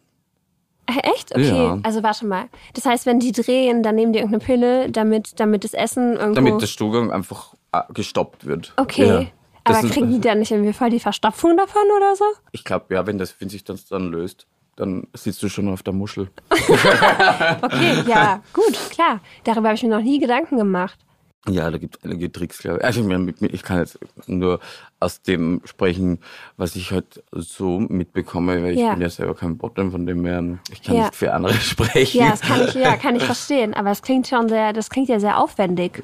[0.87, 1.33] Echt?
[1.33, 1.47] Okay.
[1.47, 1.79] Ja.
[1.83, 2.45] Also warte mal.
[2.73, 6.35] Das heißt, wenn die drehen, dann nehmen die irgendeine Pille, damit, damit das Essen irgendwo...
[6.35, 8.73] Damit der Stuhlgang einfach äh, gestoppt wird.
[8.77, 9.07] Okay.
[9.07, 9.25] Ja.
[9.63, 12.25] Aber das kriegen die dann nicht irgendwie voll die Verstopfung davon oder so?
[12.51, 15.81] Ich glaube, ja, wenn, das, wenn sich das dann löst, dann sitzt du schon auf
[15.81, 16.29] der Muschel.
[16.51, 19.21] okay, ja, gut, klar.
[19.43, 20.99] Darüber habe ich mir noch nie Gedanken gemacht.
[21.47, 22.85] Ja, da gibt es einige Tricks, glaube ich.
[22.85, 23.07] Also
[23.41, 24.59] ich kann jetzt nur
[24.99, 26.19] aus dem sprechen,
[26.57, 28.93] was ich halt so mitbekomme, weil ich ja.
[28.93, 31.03] bin ja selber kein Bottom, von dem her, ich kann ja.
[31.03, 32.19] nicht für andere sprechen.
[32.19, 33.73] Ja, das kann ich, ja, kann ich verstehen.
[33.75, 36.01] Aber es klingt schon sehr, das klingt ja sehr aufwendig.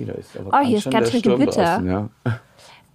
[0.51, 1.80] oh, hier ist ganz schön Gewitter.
[1.80, 2.10] Draußen, ja.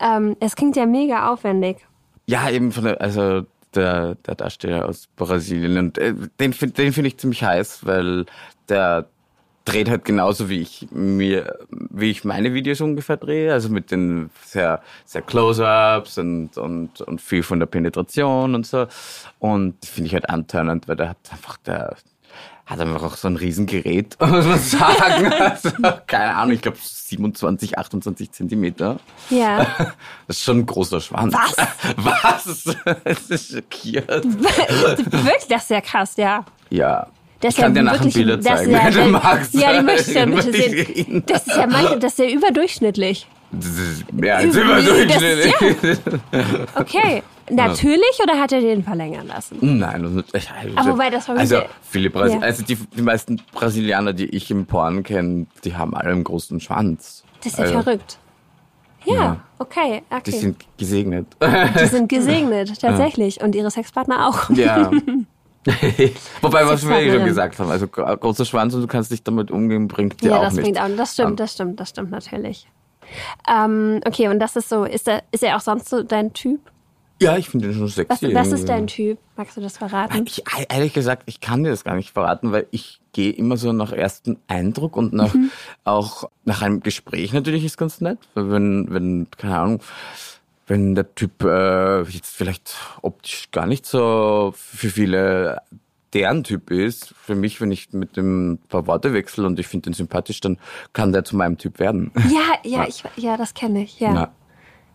[0.01, 1.79] ähm, es klingt ja mega aufwendig.
[2.27, 3.43] Ja, eben von der, also
[3.75, 5.79] der, der Darsteller aus Brasilien.
[5.79, 8.27] Und äh, den, den finde ich ziemlich heiß, weil
[8.69, 9.09] der
[9.67, 14.31] dreht halt genauso wie ich mir, wie ich meine Videos ungefähr drehe, also mit den
[14.45, 18.87] sehr, sehr Close-ups und, und, und viel von der Penetration und so.
[19.41, 21.97] Und finde ich halt antörnend, weil der hat einfach, der
[22.65, 25.33] hat einfach auch so ein Riesengerät, muss man sagen.
[25.39, 25.71] also,
[26.07, 28.99] keine Ahnung, ich glaube 27, 28 Zentimeter.
[29.31, 29.67] Ja.
[30.27, 31.35] Das ist schon ein großer Schwanz.
[31.35, 31.57] Was?
[31.99, 32.77] Was?
[33.05, 34.25] Das ist schockiert.
[34.25, 36.45] Wirklich, das ist ja krass, ja.
[36.69, 37.07] Ja.
[37.41, 39.55] Das ich kann ja dir nachher Bilder zeigen, ja, wenn du magst.
[39.55, 41.23] Ja, die möchte ich ja bitte sehen.
[41.27, 43.27] Das ist ja, manche, das ist ja überdurchschnittlich.
[43.53, 45.55] Das ist mehr als überdurchschnittlich.
[46.33, 46.45] Ja.
[46.75, 47.23] Okay.
[47.49, 49.57] Natürlich oder hat er den verlängern lassen?
[49.61, 52.41] Nein, das ist, aber wobei das war Also viele Brasi ja.
[52.41, 56.59] also die, die meisten Brasilianer, die ich im Porn kenne, die haben alle einen großen
[56.59, 57.23] Schwanz.
[57.45, 58.19] Das ist ja also, verrückt.
[59.05, 60.23] Ja, ja, okay, okay.
[60.27, 61.27] Die sind gesegnet.
[61.81, 63.41] Die sind gesegnet, tatsächlich.
[63.41, 64.51] Und ihre Sexpartner auch.
[64.51, 64.91] Ja.
[66.43, 69.51] Wobei, was wir eh schon gesagt haben, also großer Schwanz und du kannst dich damit
[69.51, 72.69] umgehen, bringt dir ja, auch das Bringt auch, das stimmt, das stimmt, das stimmt natürlich.
[73.49, 76.61] Ähm, okay, und das ist so, ist er, ist er auch sonst so dein Typ?
[77.21, 78.35] Ja, ich finde ihn schon sexy.
[78.35, 79.19] Was, was ist dein Typ?
[79.37, 80.25] Magst du das verraten?
[80.27, 83.73] Ich, ehrlich gesagt, ich kann dir das gar nicht verraten, weil ich gehe immer so
[83.73, 85.51] nach ersten Eindruck und nach, mhm.
[85.85, 88.19] auch nach einem Gespräch natürlich ist ganz nett.
[88.35, 89.81] Wenn, wenn, keine Ahnung,
[90.67, 95.63] wenn der Typ äh, jetzt vielleicht optisch gar nicht so für viele
[96.13, 99.67] deren Typ ist, für mich, wenn ich mit dem ein paar Worte wechsle und ich
[99.67, 100.59] finde den sympathisch, dann
[100.93, 102.11] kann der zu meinem Typ werden.
[102.17, 102.23] Ja,
[102.65, 102.89] ja, ja.
[102.89, 104.15] Ich, ja das kenne ich, ja.
[104.15, 104.33] ja.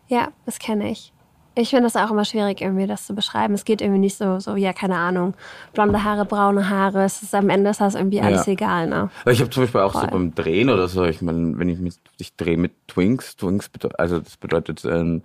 [0.08, 1.14] Ja, das kenne ich.
[1.54, 3.54] Ich finde das auch immer schwierig, irgendwie das zu beschreiben.
[3.54, 5.34] Es geht irgendwie nicht so, so ja, keine Ahnung,
[5.74, 7.04] blonde Haare, braune Haare.
[7.04, 8.54] Es ist am Ende ist das irgendwie alles ja.
[8.54, 9.10] egal, ne?
[9.30, 10.02] Ich habe zum Beispiel auch Voll.
[10.02, 13.70] so beim Drehen oder so, ich meine, wenn ich mich, ich drehe mit Twinks, Twinks,
[13.98, 15.24] also das bedeutet, ähm,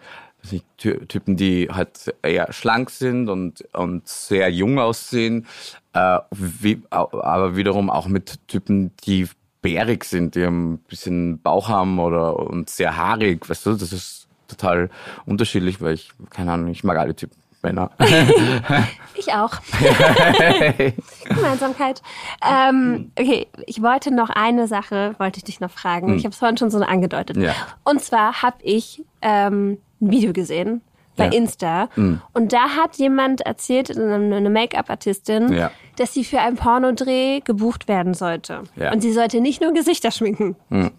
[0.76, 5.46] Typen, die halt eher schlank sind und, und sehr jung aussehen,
[5.92, 9.28] äh, wie, aber wiederum auch mit Typen, die
[9.62, 14.28] bärig sind, die ein bisschen Bauch haben oder und sehr haarig, weißt du, das ist
[14.48, 14.90] total
[15.24, 17.36] unterschiedlich, weil ich, keine Ahnung, ich mag alle Typen.
[17.62, 17.90] Männer.
[19.14, 19.50] ich auch.
[21.24, 22.02] Gemeinsamkeit.
[22.48, 26.08] Ähm, okay, ich wollte noch eine Sache, wollte ich dich noch fragen.
[26.08, 26.16] Hm.
[26.16, 27.36] Ich habe es vorhin schon so angedeutet.
[27.36, 27.54] Ja.
[27.82, 30.82] Und zwar habe ich ähm, ein Video gesehen
[31.16, 31.32] bei ja.
[31.32, 31.88] Insta.
[31.96, 32.20] Mhm.
[32.32, 35.70] Und da hat jemand erzählt, eine Make-up-Artistin, ja.
[35.96, 38.64] dass sie für einen Pornodreh gebucht werden sollte.
[38.76, 38.92] Ja.
[38.92, 40.56] Und sie sollte nicht nur Gesichter schminken.
[40.68, 40.90] Mhm.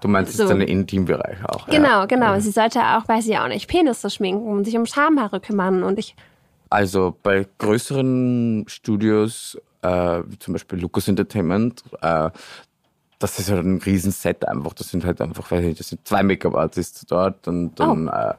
[0.00, 0.44] Du meinst so.
[0.44, 1.66] ist dann Intimbereich auch.
[1.66, 2.38] Genau, genau.
[2.38, 5.82] Sie sollte auch, weiß ich auch nicht, Penisse schminken und sich um Schamhaare kümmern.
[5.82, 6.14] Und ich
[6.70, 9.88] Also bei größeren Studios, äh,
[10.24, 12.30] wie zum Beispiel Lucas Entertainment, äh,
[13.18, 14.74] das ist halt ein Riesenset einfach.
[14.74, 18.12] Das sind halt einfach, weiß ich nicht, das sind zwei Make-up-Artists dort und dann oh.
[18.12, 18.34] äh,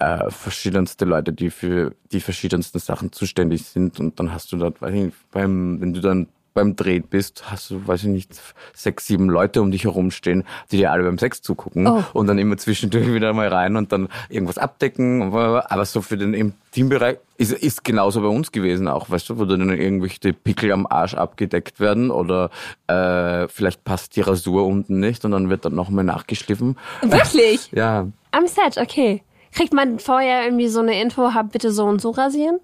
[0.00, 4.00] äh, verschiedenste Leute, die für die verschiedensten Sachen zuständig sind.
[4.00, 6.28] Und dann hast du dort, weiß ich nicht, beim, wenn du dann
[6.60, 8.40] beim Dreh bist, hast du, weiß ich nicht,
[8.74, 12.04] sechs, sieben Leute um dich herumstehen, die dir alle beim Sex zugucken oh.
[12.12, 15.22] und dann immer zwischendurch wieder mal rein und dann irgendwas abdecken.
[15.22, 19.46] Aber so für den Teambereich ist, ist genauso bei uns gewesen auch, weißt du, wo
[19.46, 22.50] dann irgendwelche Pickel am Arsch abgedeckt werden oder
[22.86, 26.76] äh, vielleicht passt die Rasur unten nicht und dann wird dann nochmal nachgeschliffen.
[27.02, 27.70] Wirklich?
[27.72, 28.06] ja.
[28.32, 29.22] Am Set, okay.
[29.52, 32.60] Kriegt man vorher irgendwie so eine Info, hab bitte so und so rasieren?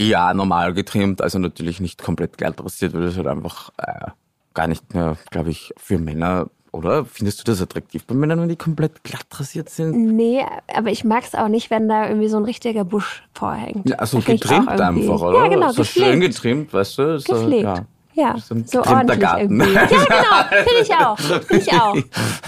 [0.00, 4.10] Ja, normal getrimmt, also natürlich nicht komplett glatt rasiert, weil das halt einfach äh,
[4.54, 7.04] gar nicht mehr, glaube ich, für Männer oder?
[7.06, 10.14] Findest du das attraktiv bei Männern, wenn die komplett glatt rasiert sind?
[10.14, 10.44] Nee,
[10.74, 13.88] aber ich mag es auch nicht, wenn da irgendwie so ein richtiger Busch vorhängt.
[13.88, 15.44] Ja, also getrimmt einfach, oder?
[15.44, 16.06] Ja, genau, so gepflegt.
[16.06, 17.18] schön getrimmt, weißt du?
[17.18, 17.64] So, gepflegt.
[17.64, 17.86] Ja.
[18.14, 19.60] Ja, so, so ordentlich Garten.
[19.60, 19.74] irgendwie.
[19.74, 21.18] Ja, genau, finde ich auch.
[21.18, 21.96] Finde ich auch.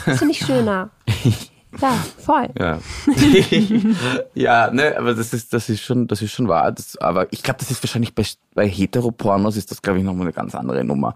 [0.17, 0.91] Finde ich schöner.
[1.81, 2.49] Ja, voll.
[2.59, 2.79] Ja.
[4.35, 6.73] ja, ne, aber das ist, das ist schon, das ist schon wahr.
[6.73, 8.25] Das, aber ich glaube, das ist wahrscheinlich bei,
[8.55, 11.15] bei Heteropornos ist das, glaube ich, nochmal eine ganz andere Nummer.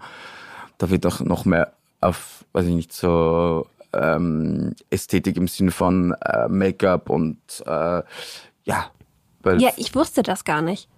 [0.77, 6.13] Da wird auch noch mehr auf, weiß ich nicht, so ähm, Ästhetik im Sinne von
[6.13, 8.01] äh, Make-up und äh,
[8.65, 8.85] ja.
[9.45, 10.89] ja, ich wusste das gar nicht.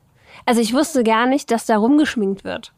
[0.45, 2.73] Also ich wusste gar nicht, dass da rumgeschminkt wird.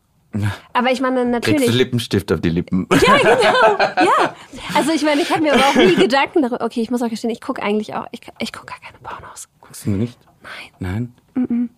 [0.73, 1.59] Aber ich meine natürlich.
[1.61, 2.88] Kriegst du Lippenstift auf die Lippen.
[2.91, 3.38] Ja, genau.
[4.05, 4.36] Ja.
[4.75, 6.63] Also ich meine, ich habe mir aber auch nie Gedanken darüber.
[6.63, 8.05] Okay, ich muss auch gestehen, ich gucke eigentlich auch.
[8.11, 9.47] Ich, ich gucke gar keine Pornos.
[9.61, 10.19] Guckst du nicht?
[10.80, 11.13] Nein.
[11.34, 11.43] Nein?
[11.45, 11.69] Mm -mm.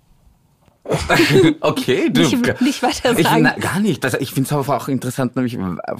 [1.61, 2.21] okay, du.
[2.21, 3.19] Nicht, nicht weiter sagen.
[3.19, 4.03] Ich, na, gar nicht.
[4.03, 5.57] Also ich finde es aber auch interessant, nämlich,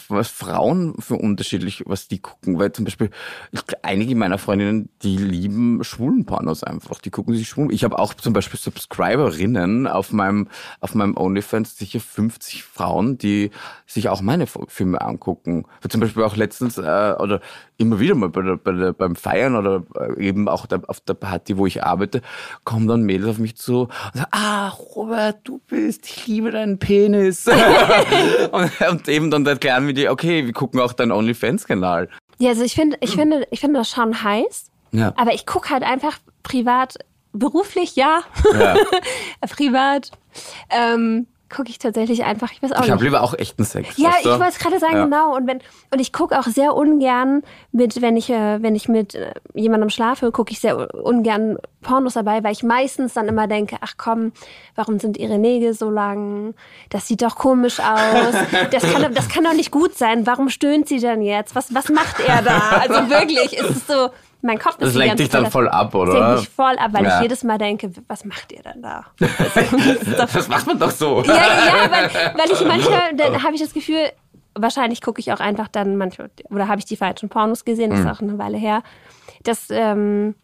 [0.08, 2.58] was Frauen für unterschiedlich, was die gucken.
[2.58, 3.10] Weil zum Beispiel,
[3.52, 7.00] ich, einige meiner Freundinnen, die lieben schwulen Pornos einfach.
[7.00, 7.72] Die gucken sich schwulen.
[7.72, 10.48] Ich habe auch zum Beispiel Subscriberinnen auf meinem,
[10.80, 13.52] auf meinem OnlyFans, sicher 50 Frauen, die
[13.86, 15.66] sich auch meine Filme angucken.
[15.88, 16.82] Zum Beispiel auch letztens, äh,
[17.20, 17.42] oder
[17.78, 21.00] immer wieder mal bei der, bei der, beim Feiern oder äh, eben auch der, auf
[21.00, 22.22] der Party, wo ich arbeite,
[22.64, 26.80] kommen dann Mädels auf mich zu und sagen, ah, Robert, du bist, ich liebe deinen
[26.80, 27.48] Penis.
[28.52, 32.10] und, und, eben dann erklären wir dir, okay, wir gucken auch deinen OnlyFans-Kanal.
[32.40, 34.72] Ja, also ich finde, ich finde, ich finde das schon heiß.
[34.92, 35.14] Ja.
[35.18, 36.96] Aber ich gucke halt einfach privat,
[37.34, 38.22] beruflich ja,
[38.54, 38.76] ja.
[39.50, 40.12] privat.
[40.70, 43.98] Ähm, gucke ich tatsächlich einfach, ich weiß auch ich habe lieber auch echten Sex.
[43.98, 45.04] Ja, ich wollte es gerade sagen, ja.
[45.06, 45.36] genau.
[45.36, 45.60] Und wenn
[45.92, 49.90] und ich gucke auch sehr ungern mit, wenn ich äh, wenn ich mit äh, jemandem
[49.90, 54.32] schlafe, gucke ich sehr ungern Pornos dabei, weil ich meistens dann immer denke, ach komm,
[54.76, 56.54] warum sind ihre Nägel so lang?
[56.90, 58.36] Das sieht doch komisch aus.
[58.72, 60.28] Das kann, das kann doch nicht gut sein.
[60.28, 61.56] Warum stöhnt sie denn jetzt?
[61.56, 62.60] Was was macht er da?
[62.88, 64.10] Also wirklich, ist es so
[64.42, 66.14] mein Kopf ist Das lenkt dich dann voll ab, oder?
[66.14, 67.16] Das lenkt mich voll ab, weil ja.
[67.16, 69.06] ich jedes Mal denke, was macht ihr denn da?
[69.20, 71.24] das, das macht man doch so.
[71.24, 74.12] Ja, ja, weil, weil ich manchmal, dann habe ich das Gefühl,
[74.56, 78.00] wahrscheinlich gucke ich auch einfach dann manchmal, oder habe ich die falschen Pornos gesehen, das
[78.00, 78.12] ist mhm.
[78.12, 78.84] auch eine Weile her,
[79.44, 80.36] dass ähm,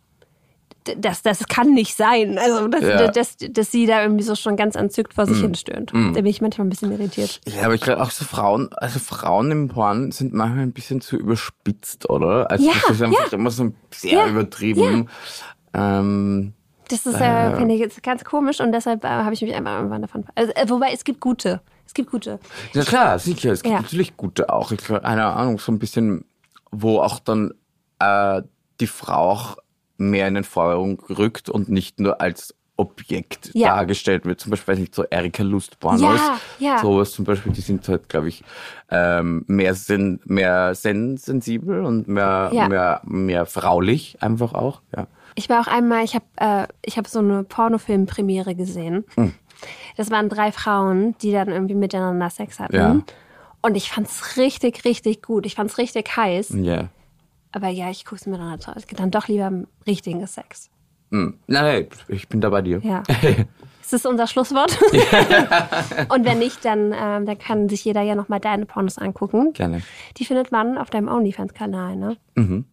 [0.97, 2.37] das, das kann nicht sein.
[2.37, 3.07] Also, dass, ja.
[3.07, 5.41] dass, dass sie da irgendwie so schon ganz entzückt vor sich mm.
[5.41, 5.93] hinstöhnt.
[5.93, 6.13] Mm.
[6.13, 7.41] Da bin ich manchmal ein bisschen irritiert.
[7.47, 11.01] Ja, aber ich glaube auch so Frauen, also Frauen im Porn sind manchmal ein bisschen
[11.01, 12.49] zu überspitzt, oder?
[12.51, 13.37] Also ja, das ist einfach ja.
[13.37, 15.09] immer so sehr übertrieben.
[15.73, 16.53] Ähm,
[16.89, 19.77] das ist, äh, äh, finde ich, ganz komisch und deshalb äh, habe ich mich einfach
[19.77, 20.25] irgendwann davon.
[20.35, 21.61] Also, äh, wobei es gibt gute.
[21.85, 22.39] Es gibt gute.
[22.73, 23.51] Ja klar, sicher.
[23.51, 24.71] Es gibt natürlich gute auch.
[24.71, 26.25] Ich keine Ahnung, so ein bisschen,
[26.71, 27.53] wo auch dann
[27.99, 28.41] äh,
[28.79, 29.57] die Frau auch
[29.97, 33.69] mehr in den Vordergrund rückt und nicht nur als Objekt ja.
[33.69, 34.39] dargestellt wird.
[34.39, 36.01] Zum Beispiel, weiß nicht, so Erika Lustpornos.
[36.01, 36.79] Ja, ja.
[36.79, 38.43] Sowas zum Beispiel, die sind halt, glaube ich,
[38.89, 42.67] ähm, mehr, sen mehr sen sensibel und mehr, ja.
[42.67, 44.81] mehr, mehr fraulich einfach auch.
[44.95, 45.07] Ja.
[45.35, 49.05] Ich war auch einmal, ich habe äh, ich hab so eine Pornofilmpremiere gesehen.
[49.15, 49.33] Hm.
[49.95, 52.75] Das waren drei Frauen, die dann irgendwie miteinander Sex hatten.
[52.75, 53.01] Ja.
[53.61, 55.45] Und ich fand's richtig, richtig gut.
[55.45, 56.49] Ich fand's richtig heiß.
[56.61, 56.89] Ja.
[57.55, 58.67] Aber ja, ich gucke es mir dann halt
[58.99, 60.69] dann doch lieber im richtigen Sex.
[61.11, 61.39] Hm.
[61.47, 62.81] Nein, ich bin da bei dir.
[62.83, 63.01] Ja.
[63.81, 64.77] Ist das unser Schlusswort?
[66.09, 69.53] Und wenn nicht, dann, ähm, dann kann sich jeder ja nochmal deine Pornos angucken.
[69.53, 69.83] Gerne.
[70.17, 72.17] Die findet man auf deinem OnlyFans-Kanal, ne?
[72.35, 72.65] Mhm.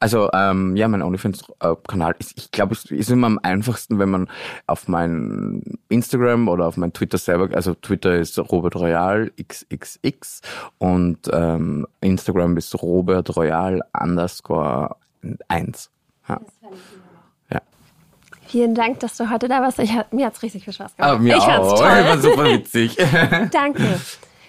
[0.00, 4.30] Also ähm, ja, mein OnlyFans-Kanal ist, ich glaube, es ist immer am einfachsten, wenn man
[4.66, 10.40] auf mein Instagram oder auf mein Twitter selber, also Twitter ist Robert Royal XXX
[10.78, 14.96] und ähm, Instagram ist Robert Royal underscore
[15.48, 15.90] 1.
[16.28, 16.40] Ja.
[17.52, 17.60] ja.
[18.46, 19.78] Vielen Dank, dass du heute da warst.
[19.80, 21.12] Ich, mir hat es richtig viel Spaß gemacht.
[21.12, 21.78] Aber mir ich auch.
[21.78, 21.88] Toll.
[22.04, 22.96] War super witzig.
[23.52, 24.00] Danke.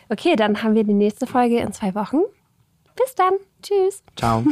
[0.07, 2.19] Okay, dann haben wir die nächste Folge in zwei Wochen.
[2.95, 3.33] Bis dann.
[3.61, 4.01] Tschüss.
[4.15, 4.43] Ciao.